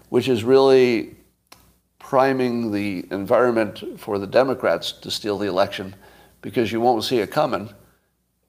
[0.10, 1.16] which is really
[2.00, 5.96] priming the environment for the Democrats to steal the election
[6.42, 7.70] because you won't see it coming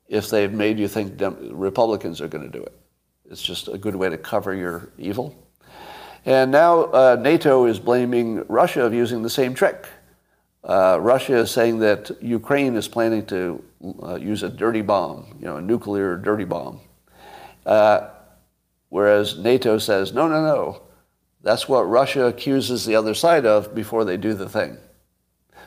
[0.09, 2.73] if they've made you think Dem- Republicans are going to do it.
[3.31, 5.37] It's just a good way to cover your evil.
[6.27, 9.87] And now uh, NATO is blaming Russia of using the same trick.
[10.63, 13.65] Uh, Russia is saying that Ukraine is planning to
[14.03, 16.81] uh, use a dirty bomb, you know, a nuclear dirty bomb.
[17.65, 18.09] Uh,
[18.91, 20.83] whereas NATO says, no, no, no.
[21.43, 24.77] That's what Russia accuses the other side of before they do the thing.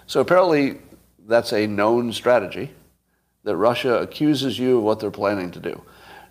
[0.06, 0.80] So apparently,
[1.28, 2.72] that's a known strategy
[3.43, 5.82] that Russia accuses you of what they're planning to do.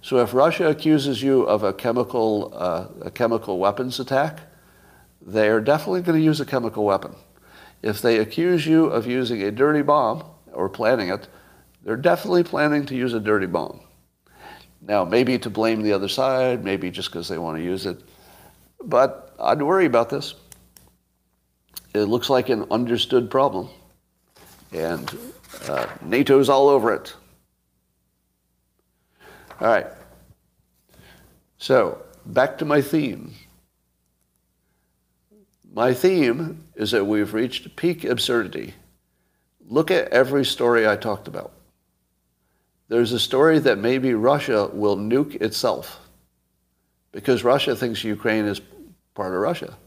[0.03, 4.41] So if Russia accuses you of a chemical, uh, a chemical weapons attack,
[5.25, 7.15] they are definitely going to use a chemical weapon.
[7.83, 11.29] If they accuse you of using a dirty bomb or planning it,
[11.85, 13.81] they're definitely planning to use a dirty bomb.
[14.81, 18.03] Now, maybe to blame the other side, maybe just because they want to use it.
[18.85, 20.35] But I'd worry about this.
[21.95, 23.69] It looks like an understood problem.
[24.73, 25.17] And
[25.69, 27.15] uh, NATO's all over it.
[29.63, 29.87] All right.
[31.59, 33.33] So, back to my theme.
[35.73, 38.75] My theme is that we've reached peak absurdity.
[39.69, 41.53] Look at every story I talked about.
[42.89, 46.01] There's a story that maybe Russia will nuke itself
[47.13, 48.61] because Russia thinks Ukraine is
[49.15, 49.79] part of Russia.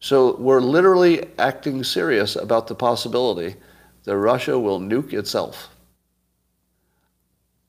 [0.00, 3.56] So we're literally acting serious about the possibility
[4.04, 5.68] that Russia will nuke itself.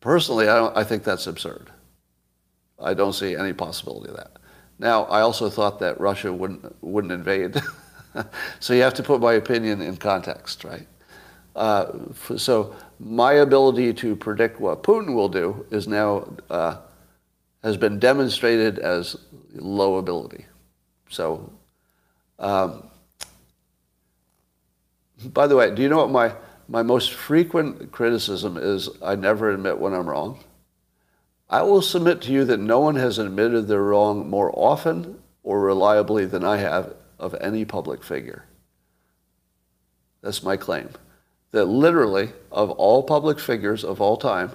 [0.06, 1.72] Personally, I, I think that's absurd.
[2.80, 4.34] I don't see any possibility of that.
[4.78, 7.60] Now, I also thought that Russia wouldn't, wouldn't invade.
[8.60, 10.88] so you have to put my opinion in context, right?
[11.56, 11.91] Uh,
[12.38, 16.78] so my ability to predict what Putin will do is now uh,
[17.64, 19.16] has been demonstrated as
[19.56, 20.45] low ability.
[21.10, 21.51] So,
[22.38, 22.91] um,
[25.34, 26.32] by the way, do you know what my,
[26.68, 28.89] my most frequent criticism is?
[29.01, 30.43] I never admit when I'm wrong.
[31.49, 35.61] I will submit to you that no one has admitted they're wrong more often or
[35.61, 38.45] reliably than I have of any public figure.
[40.22, 40.89] That's my claim.
[41.51, 44.51] That literally, of all public figures of all time,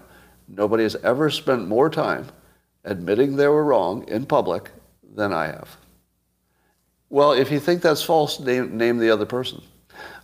[0.48, 2.26] nobody has ever spent more time
[2.84, 4.70] admitting they were wrong in public
[5.14, 5.76] than I have.
[7.08, 9.62] Well, if you think that's false, name, name the other person.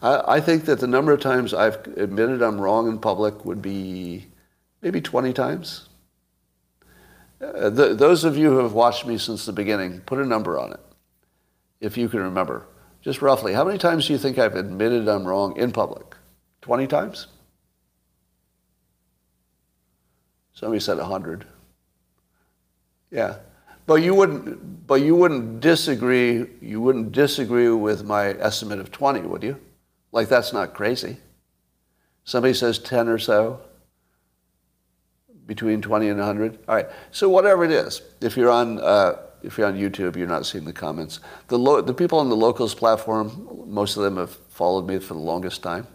[0.03, 3.63] I, I think that the number of times I've admitted I'm wrong in public would
[3.63, 4.27] be
[4.83, 5.89] maybe 20 times.
[7.41, 10.59] Uh, the, those of you who have watched me since the beginning, put a number
[10.59, 10.81] on it,
[11.81, 12.67] if you can remember.
[13.03, 16.17] Just roughly, how many times do you think I've admitted I'm wrong in public?
[16.63, 17.29] 20 times?
[20.55, 21.47] Somebody said 100.
[23.11, 23.37] Yeah.
[23.87, 29.21] But you wouldn't but you wouldn't disagree you wouldn't disagree with my estimate of 20,
[29.21, 29.61] would you?
[30.17, 31.19] Like that's not crazy.
[32.25, 33.61] Somebody says 10 or so
[35.45, 36.59] between 20 and 100.
[36.67, 36.87] All right.
[37.11, 40.65] So whatever it is, if you're on uh, if you're on YouTube, you're not seeing
[40.65, 41.21] the comments.
[41.49, 45.13] The lo- the people on the locals platform, most of them have followed me for
[45.13, 45.87] the longest time,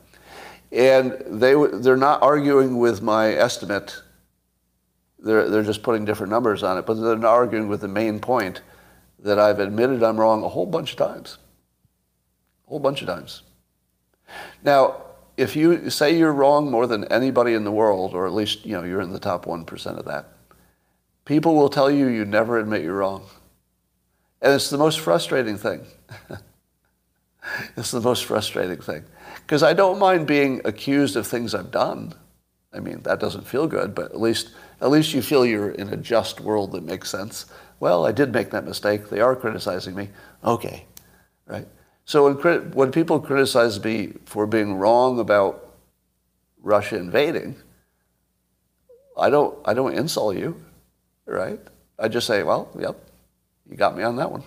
[0.72, 4.03] and they they're not arguing with my estimate.
[5.17, 8.19] They're they're just putting different numbers on it, but they're not arguing with the main
[8.19, 8.61] point
[9.17, 11.39] that I've admitted I'm wrong a whole bunch of times.
[12.67, 13.41] A whole bunch of times.
[14.63, 15.03] Now,
[15.38, 18.73] if you say you're wrong more than anybody in the world, or at least you
[18.73, 20.27] know you're in the top one percent of that,
[21.25, 23.25] people will tell you you never admit you're wrong,
[24.41, 25.86] and it's the most frustrating thing.
[27.77, 29.03] it's the most frustrating thing
[29.41, 32.13] because I don't mind being accused of things I've done.
[32.73, 35.89] I mean that doesn't feel good, but at least at least you feel you're in
[35.89, 37.45] a just world that makes sense.
[37.79, 39.09] Well, I did make that mistake.
[39.09, 40.09] They are criticizing me.
[40.43, 40.86] Okay,
[41.47, 41.67] right?
[42.06, 45.76] So when, when people criticize me for being wrong about
[46.62, 47.56] Russia invading,
[49.18, 50.64] I don't, I don't insult you,
[51.26, 51.60] right?
[51.99, 52.97] I just say, well, yep,
[53.70, 54.43] you got me on that one.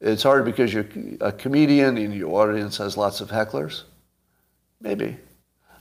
[0.00, 0.86] It's hard because you're
[1.20, 3.84] a comedian and your audience has lots of hecklers.
[4.80, 5.16] Maybe.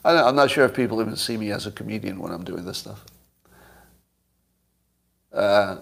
[0.05, 2.77] I'm not sure if people even see me as a comedian when I'm doing this
[2.77, 3.03] stuff.
[5.31, 5.77] Uh,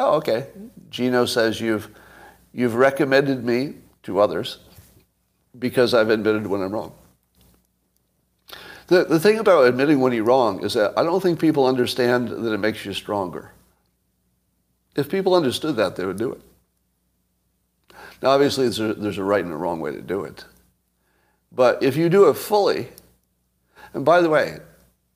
[0.00, 0.46] oh, okay.
[0.90, 1.90] Gino says you've
[2.52, 4.58] you've recommended me to others
[5.58, 6.92] because I've admitted when I'm wrong.
[8.88, 12.28] The, the thing about admitting when you're wrong is that I don't think people understand
[12.28, 13.52] that it makes you stronger.
[14.96, 16.40] If people understood that, they would do it.
[18.20, 20.44] Now, obviously, there's a, there's a right and a wrong way to do it.
[21.52, 22.88] But if you do it fully,
[23.94, 24.58] and by the way,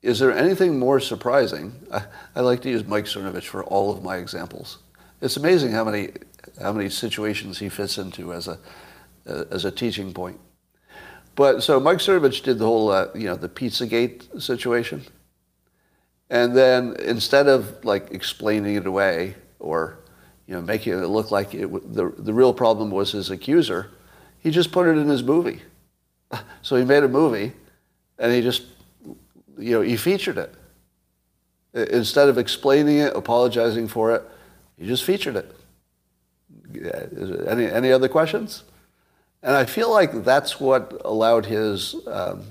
[0.05, 1.73] is there anything more surprising?
[1.91, 2.03] I,
[2.35, 4.77] I like to use Mike Cernovich for all of my examples.
[5.19, 6.11] It's amazing how many,
[6.61, 8.59] how many situations he fits into as a,
[9.25, 10.39] as a teaching point.
[11.33, 15.03] But so Mike Cernovich did the whole, uh, you know, the Pizzagate situation.
[16.29, 19.97] And then instead of like explaining it away or,
[20.45, 23.89] you know, making it look like it, the, the real problem was his accuser,
[24.37, 25.61] he just put it in his movie.
[26.61, 27.53] So he made a movie
[28.17, 28.63] and he just,
[29.57, 30.53] you know, he featured it.
[31.73, 34.23] Instead of explaining it, apologizing for it,
[34.77, 35.55] he just featured it.
[37.47, 38.63] Any, any other questions?
[39.43, 42.43] And I feel like that's what allowed his, um,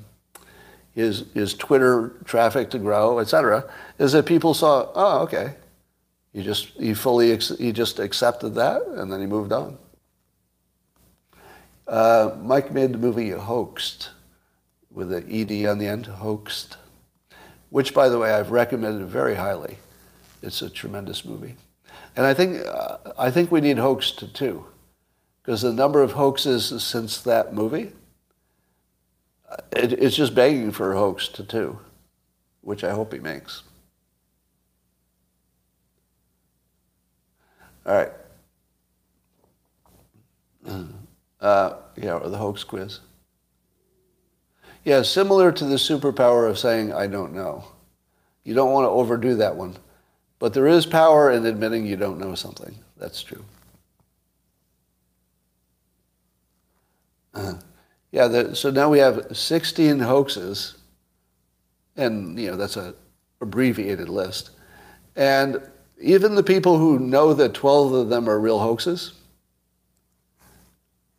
[0.95, 3.65] his, his Twitter traffic to grow, et cetera,
[3.99, 5.55] is that people saw, oh, okay.
[6.33, 9.79] He just, he fully, he just accepted that and then he moved on.
[11.87, 14.11] Uh, Mike made the movie Hoaxed
[14.91, 16.77] with an ED on the end, Hoaxed,
[17.75, 19.79] which, by the way, I've recommended very highly.
[20.43, 21.57] It's a tremendous movie.
[22.15, 24.67] And I think, uh, I think we need Hoaxed too
[25.43, 27.91] because the number of hoaxes since that movie,
[29.73, 31.81] it, it's just begging for a hoax to two,
[32.61, 33.65] which I hope he makes.
[37.85, 38.13] All right.
[41.41, 43.01] Uh, yeah, or the hoax quiz.
[44.85, 47.65] Yeah, similar to the superpower of saying, I don't know.
[48.45, 49.77] You don't want to overdo that one.
[50.39, 52.75] But there is power in admitting you don't know something.
[52.99, 53.45] That's true.
[57.33, 57.55] Uh,
[58.13, 60.77] yeah, the, so now we have 16 hoaxes,
[61.97, 62.95] and you know that's a
[63.41, 64.51] abbreviated list.
[65.17, 65.61] And
[66.01, 69.15] even the people who know that 12 of them are real hoaxes,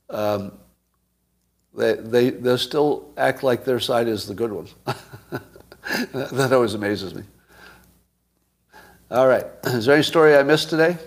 [0.09, 0.53] um,
[1.75, 4.67] they, they, they still act like their side is the good one.
[6.13, 7.23] that always amazes me.
[9.11, 9.45] All right.
[9.65, 10.97] Is there any story I missed today?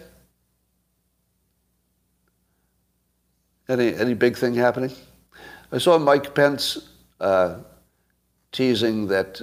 [3.69, 4.93] Any, any big thing happening?
[5.73, 6.89] I saw Mike Pence
[7.21, 7.59] uh,
[8.53, 9.41] teasing that,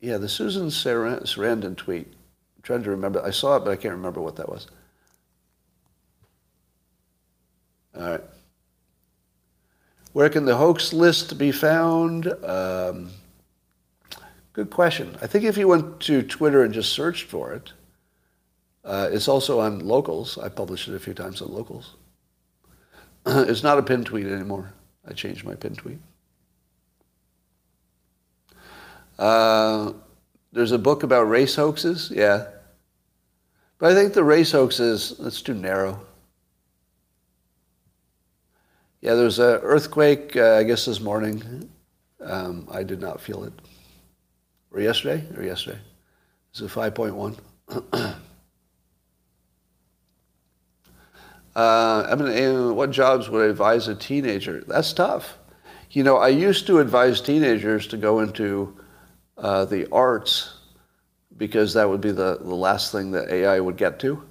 [0.00, 2.06] yeah, the Susan Sarandon tweet.
[2.06, 3.22] I'm trying to remember.
[3.24, 4.66] I saw it, but I can't remember what that was.
[7.96, 8.20] All right.
[10.16, 12.26] Where can the hoax list be found?
[12.42, 13.10] Um,
[14.54, 15.14] good question.
[15.20, 17.74] I think if you went to Twitter and just searched for it,
[18.82, 20.38] uh, it's also on Locals.
[20.38, 21.96] I published it a few times on Locals.
[23.26, 24.72] it's not a pin tweet anymore.
[25.06, 25.98] I changed my pin tweet.
[29.18, 29.92] Uh,
[30.50, 32.46] there's a book about race hoaxes, yeah.
[33.76, 36.00] But I think the race hoaxes, that's too narrow.
[39.06, 41.70] Yeah, there was an earthquake, uh, I guess this morning.
[42.20, 43.52] Um, I did not feel it.
[44.72, 45.24] Or yesterday?
[45.36, 45.78] Or yesterday.
[46.50, 47.38] It's a 5.1.
[51.54, 54.62] Uh, I mean, what jobs would I advise a teenager?
[54.68, 55.38] That's tough.
[55.90, 58.76] You know, I used to advise teenagers to go into
[59.38, 60.52] uh, the arts
[61.38, 64.22] because that would be the, the last thing that AI would get to.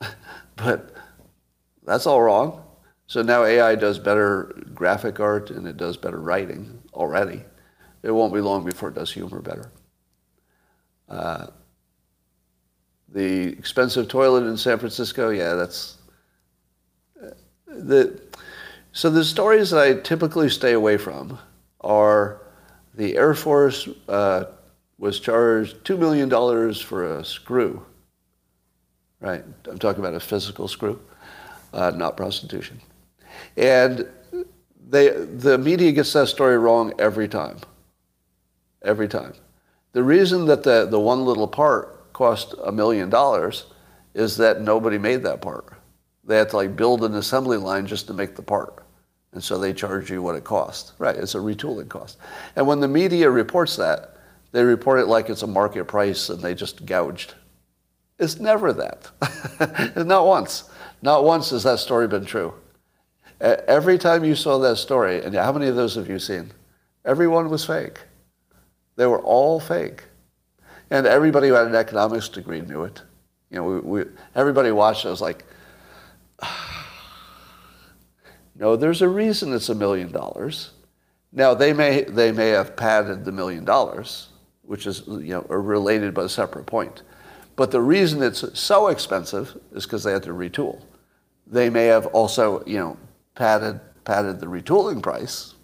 [0.56, 0.92] but
[1.84, 2.63] that's all wrong.
[3.06, 7.42] So now AI does better graphic art and it does better writing already.
[8.02, 9.70] It won't be long before it does humor better.
[11.08, 11.46] Uh,
[13.08, 15.98] the expensive toilet in San Francisco, yeah, that's
[17.66, 18.20] the,
[18.92, 21.38] so the stories that I typically stay away from
[21.80, 22.40] are
[22.94, 24.44] the Air Force uh,
[24.98, 27.84] was charged $2 million for a screw.
[29.20, 29.44] Right?
[29.68, 31.00] I'm talking about a physical screw,
[31.72, 32.80] uh, not prostitution.
[33.56, 34.08] And
[34.88, 37.58] they, the media gets that story wrong every time.
[38.82, 39.34] Every time.
[39.92, 43.66] The reason that the, the one little part cost a million dollars
[44.14, 45.72] is that nobody made that part.
[46.24, 48.84] They had to like build an assembly line just to make the part.
[49.32, 50.92] And so they charge you what it costs.
[50.98, 52.18] Right, it's a retooling cost.
[52.56, 54.16] And when the media reports that,
[54.52, 57.34] they report it like it's a market price and they just gouged.
[58.18, 59.96] It's never that.
[60.06, 60.70] Not once.
[61.02, 62.54] Not once has that story been true.
[63.44, 66.50] Every time you saw that story, and how many of those have you seen?
[67.04, 68.00] Everyone was fake.
[68.96, 70.04] They were all fake.
[70.90, 73.02] And everybody who had an economics degree knew it.
[73.50, 74.04] You know, we, we,
[74.34, 75.44] everybody watched it was like,
[78.56, 80.70] no, there's a reason it's a million dollars.
[81.30, 84.28] Now, they may, they may have padded the million dollars,
[84.62, 87.02] which is you know, related but a separate point.
[87.56, 90.80] But the reason it's so expensive is because they had to retool.
[91.46, 92.96] They may have also, you know,
[93.34, 95.54] padded, padded the retooling price.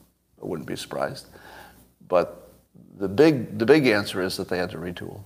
[0.42, 1.26] I wouldn't be surprised.
[2.08, 2.50] But
[2.96, 5.22] the big, the big answer is that they had to retool.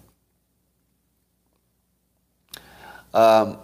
[3.13, 3.59] Um,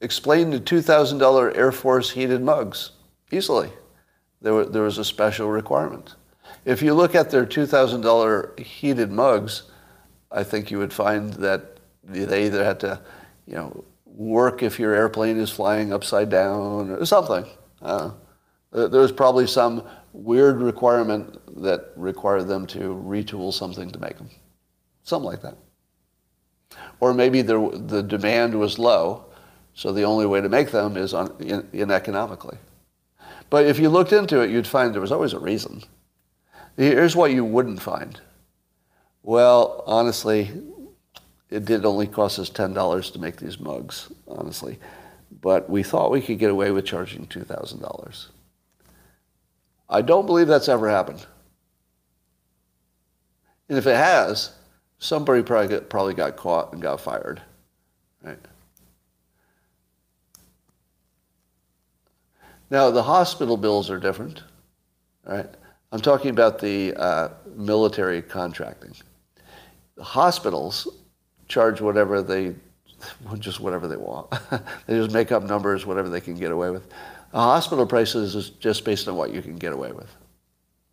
[0.00, 2.92] explain the $2,000 Air Force heated mugs
[3.30, 3.70] easily.
[4.40, 6.14] There, were, there was a special requirement.
[6.64, 9.64] If you look at their $2,000 heated mugs,
[10.30, 13.00] I think you would find that they either had to,
[13.46, 13.84] you know,
[14.18, 17.46] work if your airplane is flying upside down or something.
[17.80, 18.10] Uh,
[18.72, 24.28] there was probably some weird requirement that required them to retool something to make them.
[25.04, 25.56] Something like that.
[27.00, 29.26] Or maybe the, the demand was low,
[29.72, 32.58] so the only way to make them is on, in, in economically.
[33.50, 35.82] But if you looked into it, you'd find there was always a reason.
[36.76, 38.20] Here's what you wouldn't find.
[39.22, 40.50] Well, honestly,
[41.50, 44.78] it did only cost us $10 to make these mugs, honestly.
[45.40, 48.26] But we thought we could get away with charging $2,000.
[49.90, 51.24] I don't believe that's ever happened.
[53.68, 54.52] And if it has,
[54.98, 57.40] somebody probably got, probably got caught and got fired.
[58.22, 58.38] Right?
[62.70, 64.42] Now, the hospital bills are different.
[65.24, 65.46] Right?
[65.92, 68.94] I'm talking about the uh, military contracting.
[69.96, 70.86] The hospitals
[71.48, 72.54] charge whatever they,
[73.38, 74.30] just whatever they want.
[74.86, 76.86] they just make up numbers, whatever they can get away with.
[77.32, 80.14] A hospital prices is just based on what you can get away with.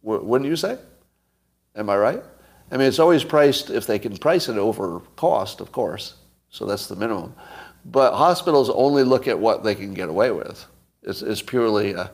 [0.04, 0.78] W- wouldn't you say?
[1.76, 2.24] Am I right?
[2.72, 6.16] I mean, it's always priced if they can price it over cost, of course.
[6.50, 7.36] So that's the minimum.
[7.86, 10.66] But hospitals only look at what they can get away with.
[11.04, 12.12] It's, it's purely, a,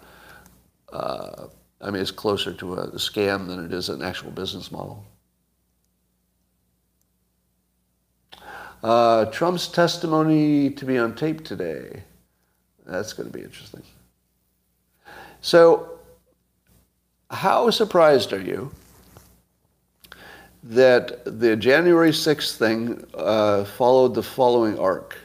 [0.92, 1.48] uh,
[1.80, 5.06] I mean, it's closer to a scam than it is an actual business model.
[8.84, 12.04] Uh, Trump's testimony to be on tape today.
[12.86, 13.84] That's going to be interesting.
[15.42, 16.00] So,
[17.30, 18.72] how surprised are you
[20.64, 25.18] that the January 6th thing uh, followed the following arc?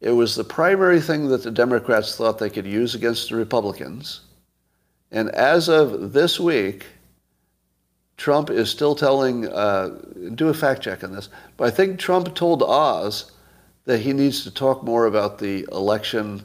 [0.00, 4.22] It was the primary thing that the Democrats thought they could use against the Republicans.
[5.12, 6.86] And as of this week,
[8.16, 9.98] Trump is still telling, uh,
[10.34, 13.32] do a fact check on this, but I think Trump told Oz
[13.84, 16.44] that he needs to talk more about the election,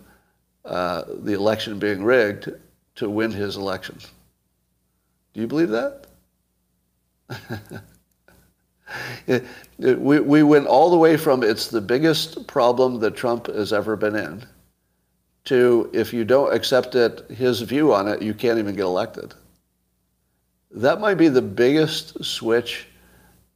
[0.65, 2.49] uh, the election being rigged
[2.95, 3.99] to win his election.
[5.33, 6.07] Do you believe that?
[9.77, 13.95] we, we went all the way from it's the biggest problem that Trump has ever
[13.95, 14.45] been in
[15.45, 19.33] to if you don't accept it, his view on it, you can't even get elected
[20.71, 22.87] that might be the biggest switch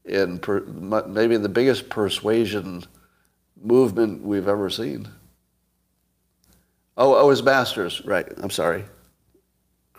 [0.05, 2.83] in per, maybe the biggest persuasion
[3.61, 5.07] movement we've ever seen.
[6.97, 8.27] Oh, oh, it was Masters, right?
[8.38, 8.85] I'm sorry.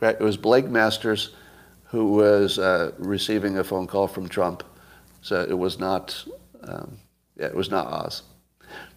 [0.01, 1.35] It was Blake Masters
[1.85, 4.65] who was uh, receiving a phone call from Trump.
[5.21, 6.25] So it was not,
[6.65, 6.99] um,
[7.37, 8.23] yeah, it was not Oz.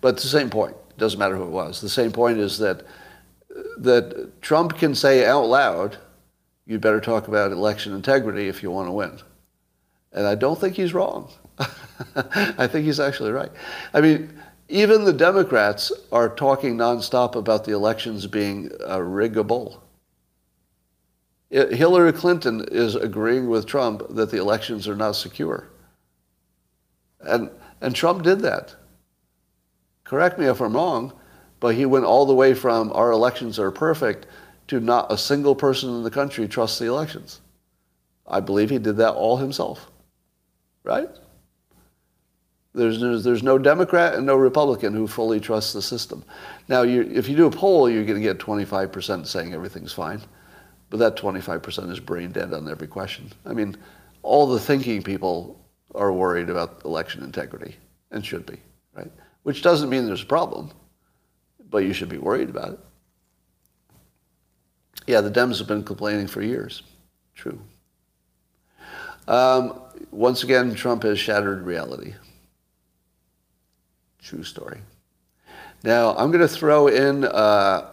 [0.02, 0.76] But the same point.
[0.98, 1.82] Doesn't matter who it was.
[1.82, 2.86] The same point is that
[3.80, 5.98] that Trump can say out loud
[6.66, 9.20] you'd better talk about election integrity if you want to win.
[10.12, 11.30] And I don't think he's wrong.
[12.16, 13.52] I think he's actually right.
[13.94, 14.34] I mean,
[14.68, 19.82] even the Democrats are talking nonstop about the elections being uh, riggable.
[21.52, 25.70] Hillary Clinton is agreeing with Trump that the elections are not secure.
[27.22, 27.50] And,
[27.82, 28.76] and Trump did that.
[30.04, 31.14] Correct me if I'm wrong,
[31.60, 34.28] but he went all the way from our elections are perfect
[34.68, 37.42] to not a single person in the country trust the elections.
[38.28, 39.92] I believe he did that all himself.
[40.84, 41.10] Right?
[42.74, 46.26] There's, there's, there's no Democrat and no Republican who fully trusts the system.
[46.68, 50.22] Now, you, if you do a poll, you're going to get 25% saying everything's fine.
[50.90, 53.32] But that 25% is brain dead on every question.
[53.46, 53.78] I mean,
[54.24, 57.76] all the thinking people are worried about election integrity
[58.12, 58.58] and should be,
[58.96, 59.12] right?
[59.44, 60.72] Which doesn't mean there's a problem,
[61.70, 62.80] but you should be worried about it.
[65.08, 66.84] Yeah, the Dems have been complaining for years.
[67.36, 67.60] True.
[69.28, 69.82] Um,
[70.12, 72.14] once again, Trump has shattered reality.
[74.22, 74.80] True story.
[75.84, 77.92] Now, I'm going to throw in uh,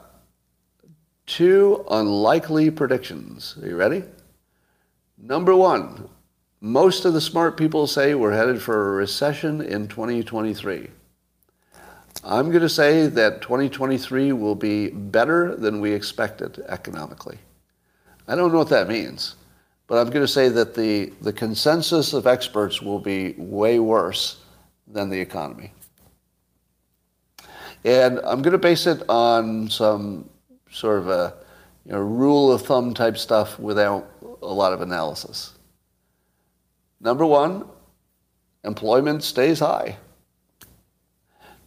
[1.26, 3.56] two unlikely predictions.
[3.62, 4.04] Are you ready?
[5.18, 6.08] Number one,
[6.60, 10.88] most of the smart people say we're headed for a recession in 2023.
[12.24, 17.38] I'm going to say that 2023 will be better than we expected economically.
[18.28, 19.34] I don't know what that means,
[19.88, 24.40] but I'm going to say that the, the consensus of experts will be way worse
[24.86, 25.72] than the economy.
[27.84, 30.30] And I'm going to base it on some
[30.70, 31.34] sort of a
[31.84, 34.08] you know, rule of thumb type stuff without
[34.40, 35.54] a lot of analysis.
[37.00, 37.64] Number one,
[38.62, 39.96] employment stays high.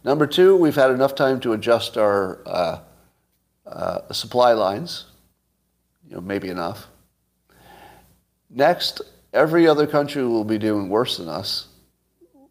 [0.06, 2.78] Number two, we've had enough time to adjust our uh,
[3.66, 5.04] uh, supply lines,
[6.08, 6.86] you know, maybe enough.
[8.48, 9.02] Next,
[9.34, 11.68] every other country will be doing worse than us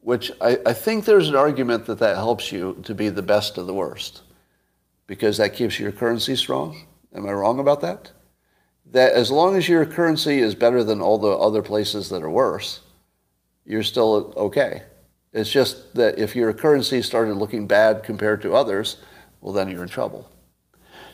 [0.05, 3.57] which I, I think there's an argument that that helps you to be the best
[3.57, 4.21] of the worst
[5.07, 6.85] because that keeps your currency strong.
[7.15, 8.11] Am I wrong about that?
[8.91, 12.29] That as long as your currency is better than all the other places that are
[12.29, 12.81] worse,
[13.65, 14.83] you're still okay.
[15.35, 18.95] It's just that if your currency started looking bad compared to others,
[19.41, 20.31] well, then you're in trouble.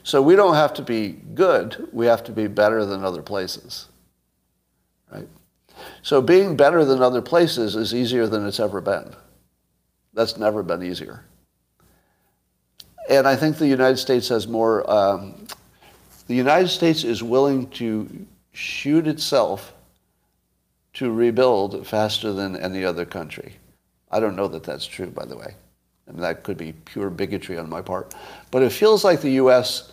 [0.03, 1.89] So we don't have to be good.
[1.91, 3.87] We have to be better than other places,
[5.11, 5.27] right?
[6.03, 9.15] So being better than other places is easier than it's ever been.
[10.13, 11.25] That's never been easier.
[13.09, 15.47] And I think the United States has more, um,
[16.27, 19.73] the United States is willing to shoot itself
[20.93, 23.55] to rebuild faster than any other country.
[24.11, 25.55] I don't know that that's true, by the way.
[26.07, 28.13] And that could be pure bigotry on my part.
[28.51, 29.91] But it feels like the U.S.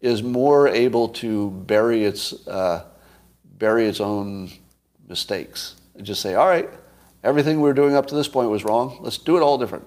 [0.00, 2.84] is more able to bury its, uh,
[3.58, 4.50] bury its own
[5.08, 6.68] mistakes and just say, all right,
[7.22, 8.98] everything we were doing up to this point was wrong.
[9.00, 9.86] Let's do it all different.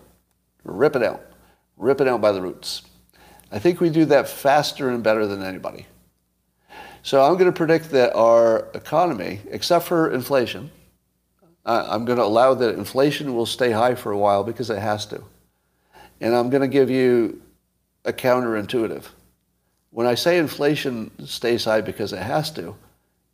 [0.64, 1.22] Rip it out.
[1.76, 2.84] Rip it out by the roots.
[3.52, 5.86] I think we do that faster and better than anybody.
[7.02, 10.72] So I'm going to predict that our economy, except for inflation,
[11.66, 15.06] I'm going to allow that inflation will stay high for a while because it has
[15.08, 15.24] to.
[16.20, 17.42] And I'm going to give you
[18.06, 19.06] a counterintuitive.
[19.92, 22.76] When I say inflation stays high because it has to,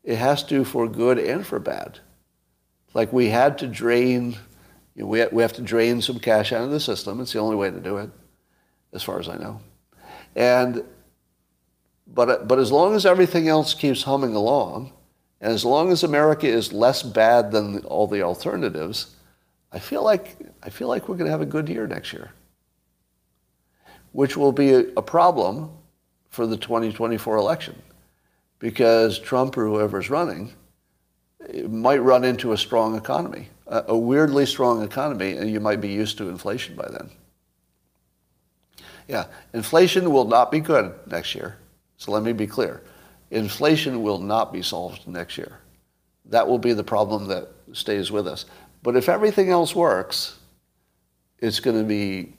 [0.03, 1.99] it has to for good and for bad.
[2.93, 4.37] Like we had to drain,
[4.95, 7.21] you know, we, we have to drain some cash out of the system.
[7.21, 8.09] It's the only way to do it,
[8.93, 9.61] as far as I know.
[10.35, 10.83] And,
[12.07, 14.91] but, but as long as everything else keeps humming along,
[15.41, 19.15] and as long as America is less bad than all the alternatives,
[19.71, 22.31] I feel like, I feel like we're going to have a good year next year,
[24.11, 25.71] which will be a, a problem
[26.29, 27.81] for the 2024 election
[28.59, 30.53] because Trump or whoever's running
[31.67, 35.87] might run into a strong economy, a, a weirdly strong economy, and you might be
[35.87, 37.09] used to inflation by then.
[39.07, 41.57] Yeah, inflation will not be good next year.
[41.97, 42.83] So let me be clear.
[43.31, 45.59] Inflation will not be solved next year.
[46.25, 48.45] That will be the problem that stays with us.
[48.81, 50.37] But if everything else works,
[51.39, 52.33] it's going to be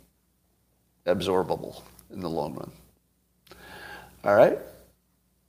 [1.07, 2.73] absorbable in the long run.
[4.25, 4.59] All right?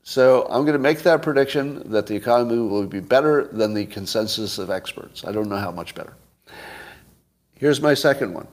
[0.04, 3.86] So I'm going to make that prediction that the economy will be better than the
[3.86, 5.24] consensus of experts.
[5.26, 6.14] I don't know how much better.
[7.56, 8.48] Here's my second one.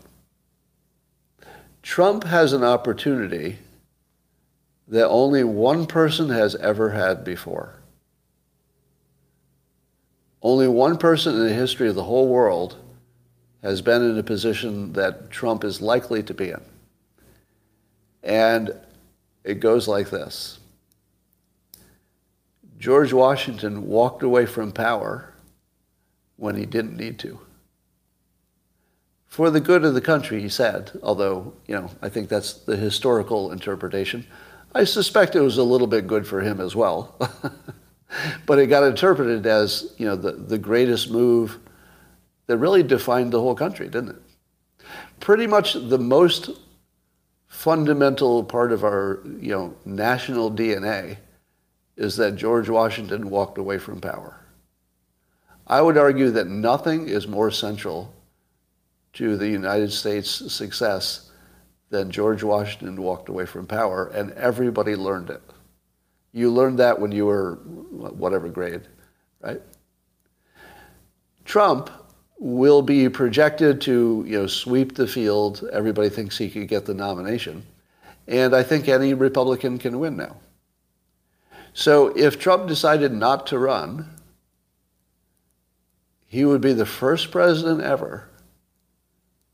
[1.82, 3.58] Trump has an opportunity
[4.88, 7.74] that only one person has ever had before.
[10.42, 12.76] Only one person in the history of the whole world
[13.62, 16.62] has been in a position that Trump is likely to be in.
[18.22, 18.74] And
[19.44, 20.58] it goes like this.
[22.78, 25.34] George Washington walked away from power
[26.36, 27.40] when he didn't need to.
[29.26, 32.76] For the good of the country, he said, although, you know, I think that's the
[32.76, 34.26] historical interpretation.
[34.74, 37.16] I suspect it was a little bit good for him as well.
[38.46, 41.58] but it got interpreted as, you know, the, the greatest move
[42.46, 44.86] that really defined the whole country, didn't it?
[45.20, 46.50] Pretty much the most
[47.46, 51.18] fundamental part of our, you know, national DNA
[51.96, 54.40] is that George Washington walked away from power.
[55.66, 58.14] I would argue that nothing is more central
[59.14, 61.27] to the United States' success
[61.90, 65.42] than George Washington walked away from power, and everybody learned it.
[66.32, 68.82] You learned that when you were whatever grade,
[69.40, 69.60] right?
[71.44, 71.90] Trump
[72.38, 75.68] will be projected to you know, sweep the field.
[75.72, 77.64] Everybody thinks he could get the nomination.
[78.28, 80.36] And I think any Republican can win now.
[81.72, 84.08] So if Trump decided not to run,
[86.26, 88.28] he would be the first president ever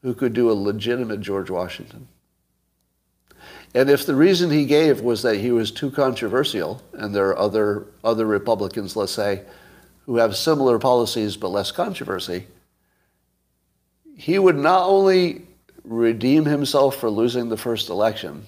[0.02, 2.08] who could do a legitimate George Washington.
[3.74, 7.38] And if the reason he gave was that he was too controversial, and there are
[7.38, 9.42] other, other Republicans, let's say,
[10.06, 12.46] who have similar policies but less controversy,
[14.16, 15.42] he would not only
[15.82, 18.44] redeem himself for losing the first election,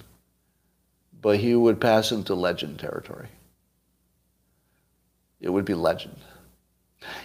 [1.21, 3.29] but he would pass into legend territory.
[5.41, 6.17] It would be legend.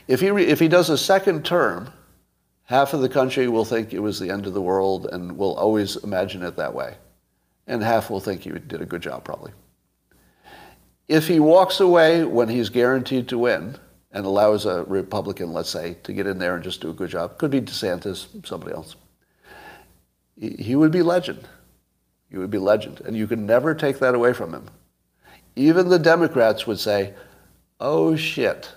[0.07, 1.91] If he, if he does a second term,
[2.63, 5.55] half of the country will think it was the end of the world and will
[5.55, 6.95] always imagine it that way.
[7.71, 9.53] And half will think he did a good job, probably.
[11.07, 13.77] If he walks away when he's guaranteed to win
[14.11, 17.09] and allows a Republican, let's say, to get in there and just do a good
[17.09, 18.97] job, could be DeSantis, somebody else,
[20.37, 21.47] he would be legend.
[22.29, 22.99] He would be legend.
[23.05, 24.67] And you could never take that away from him.
[25.55, 27.13] Even the Democrats would say,
[27.79, 28.69] oh shit,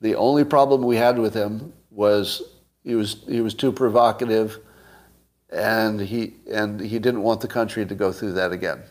[0.00, 2.40] the only problem we had with him was
[2.84, 4.60] he was, he was too provocative
[5.50, 8.82] and he, and he didn't want the country to go through that again.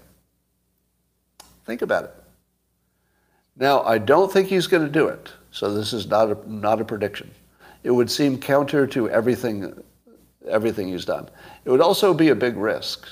[1.66, 2.16] Think about it.
[3.56, 6.82] Now, I don't think he's going to do it, so this is not a, not
[6.82, 7.32] a prediction.
[7.84, 9.84] It would seem counter to everything,
[10.48, 11.30] everything he's done.
[11.66, 13.08] It would also be a big risk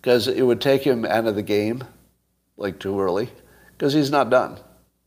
[0.00, 1.84] because it would take him out of the game
[2.56, 3.30] like too early
[3.72, 4.58] because he's not done.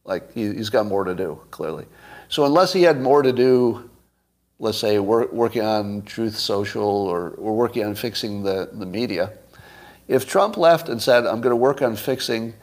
[0.06, 1.86] Like he, has got more to do, clearly.
[2.30, 3.90] So unless he had more to do,
[4.62, 9.34] let's say we're working on Truth Social or, we're working on fixing the, the media,
[10.08, 12.54] if Trump left and said, I'm going to work on fixing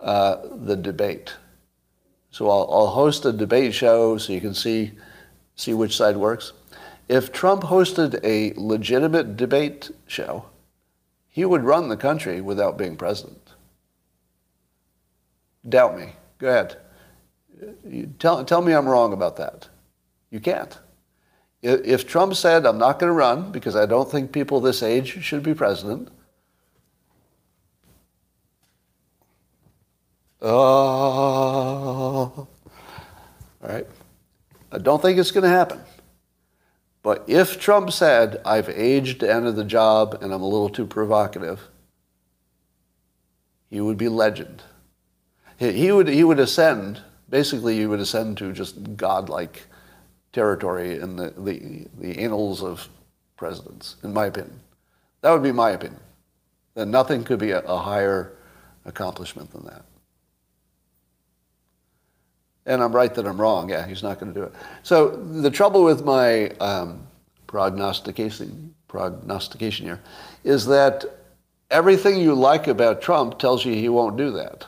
[0.00, 1.34] uh, the debate,
[2.32, 4.92] so I'll, I'll host a debate show so you can see,
[5.54, 6.52] see which side works.
[7.08, 10.46] If Trump hosted a legitimate debate show,
[11.28, 13.52] he would run the country without being president.
[15.68, 16.14] Doubt me.
[16.38, 16.76] Go ahead.
[17.86, 19.68] You tell, tell me I'm wrong about that.
[20.30, 20.76] You can't.
[21.62, 25.22] If Trump said, I'm not going to run because I don't think people this age
[25.24, 26.08] should be president,
[30.40, 30.48] oh,
[32.40, 32.48] all
[33.60, 33.86] right.
[34.70, 35.80] I don't think it's going to happen.
[37.02, 40.86] But if Trump said, I've aged to enter the job and I'm a little too
[40.86, 41.68] provocative,
[43.70, 44.62] he would be legend
[45.58, 47.02] he would he would ascend.
[47.28, 49.66] Basically, he would ascend to just godlike
[50.38, 52.88] territory in the, the, the annals of
[53.36, 54.60] presidents, in my opinion.
[55.22, 56.00] That would be my opinion.
[56.74, 58.36] That nothing could be a, a higher
[58.84, 59.82] accomplishment than that.
[62.66, 63.68] And I'm right that I'm wrong.
[63.68, 64.52] Yeah, he's not going to do it.
[64.84, 67.04] So the trouble with my um,
[67.48, 70.00] prognostication, prognostication here
[70.44, 71.04] is that
[71.68, 74.66] everything you like about Trump tells you he won't do that.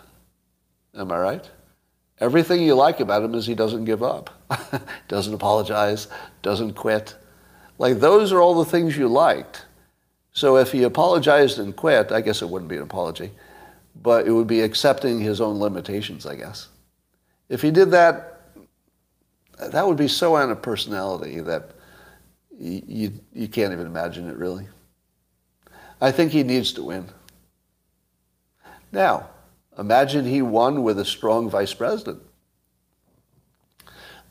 [0.97, 1.51] Am I right?
[2.19, 4.31] Everything you like about him is he doesn't give up,
[5.09, 6.09] doesn't apologize,
[6.43, 7.15] doesn't quit.
[7.79, 9.65] Like those are all the things you liked.
[10.33, 13.33] So if he apologized and quit, I guess it wouldn't be an apology,
[14.01, 16.69] but it would be accepting his own limitations, I guess.
[17.49, 18.43] If he did that,
[19.59, 21.73] that would be so out of personality that
[22.59, 24.69] you, you, can't even imagine it really.
[26.01, 27.09] I think he needs to win.
[28.93, 29.31] Now,
[29.81, 32.21] Imagine he won with a strong vice president.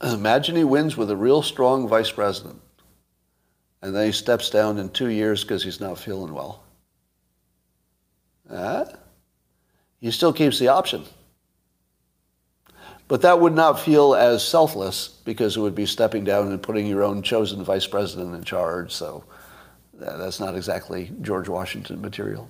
[0.01, 2.61] Imagine he wins with a real strong vice president.
[3.81, 6.63] And then he steps down in two years because he's not feeling well.
[8.49, 8.85] Uh,
[9.99, 11.05] he still keeps the option.
[13.07, 16.88] But that would not feel as selfless because it would be stepping down and putting
[16.88, 18.91] your own chosen vice president in charge.
[18.91, 19.23] So
[19.93, 22.49] that's not exactly George Washington material.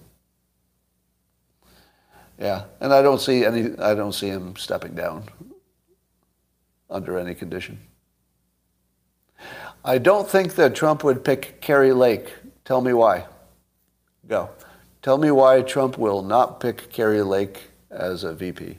[2.38, 3.78] Yeah, and I don't see any.
[3.78, 5.26] I don't see him stepping down
[6.90, 7.80] under any condition.
[9.84, 12.34] I don't think that Trump would pick Kari Lake.
[12.66, 13.26] Tell me why.
[14.28, 14.50] Go.
[15.02, 18.78] Tell me why Trump will not pick Kari Lake as a VP.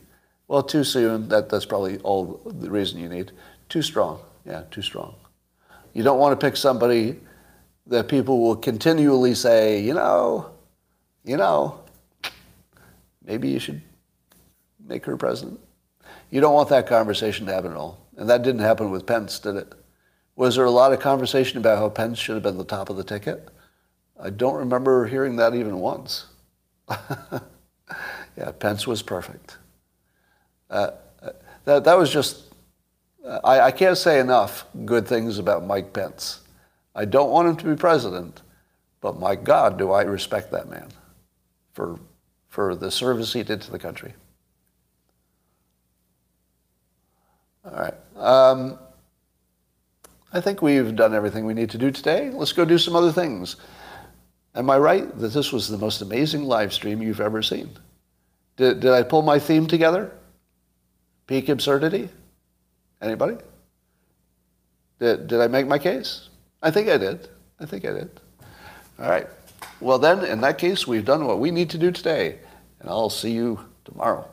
[0.48, 1.28] Well, too soon.
[1.28, 3.32] That, that's probably all the reason you need.
[3.68, 4.20] Too strong.
[4.44, 5.14] Yeah, too strong.
[5.94, 7.16] You don't want to pick somebody
[7.86, 10.50] that people will continually say, you know,
[11.24, 11.80] you know,
[13.24, 13.82] maybe you should
[14.84, 15.60] make her president.
[16.30, 17.99] You don't want that conversation to happen at all.
[18.20, 19.72] And that didn't happen with Pence, did it?
[20.36, 22.96] Was there a lot of conversation about how Pence should have been the top of
[22.96, 23.48] the ticket?
[24.22, 26.26] I don't remember hearing that even once.
[26.90, 29.56] yeah, Pence was perfect.
[30.68, 30.90] Uh,
[31.64, 32.52] that, that was just,
[33.42, 36.40] I, I can't say enough good things about Mike Pence.
[36.94, 38.42] I don't want him to be president,
[39.00, 40.88] but my God, do I respect that man
[41.72, 41.98] for
[42.50, 44.12] for the service he did to the country.
[47.64, 47.94] All right.
[48.16, 48.78] Um,
[50.32, 52.30] I think we've done everything we need to do today.
[52.30, 53.56] Let's go do some other things.
[54.54, 57.70] Am I right that this was the most amazing live stream you've ever seen?
[58.56, 60.12] Did, did I pull my theme together?
[61.26, 62.08] Peak absurdity?
[63.00, 63.36] Anybody?
[64.98, 66.28] Did, did I make my case?
[66.62, 67.28] I think I did.
[67.58, 68.20] I think I did.
[68.98, 69.26] All right.
[69.80, 72.38] Well, then, in that case, we've done what we need to do today,
[72.80, 74.28] and I'll see you tomorrow.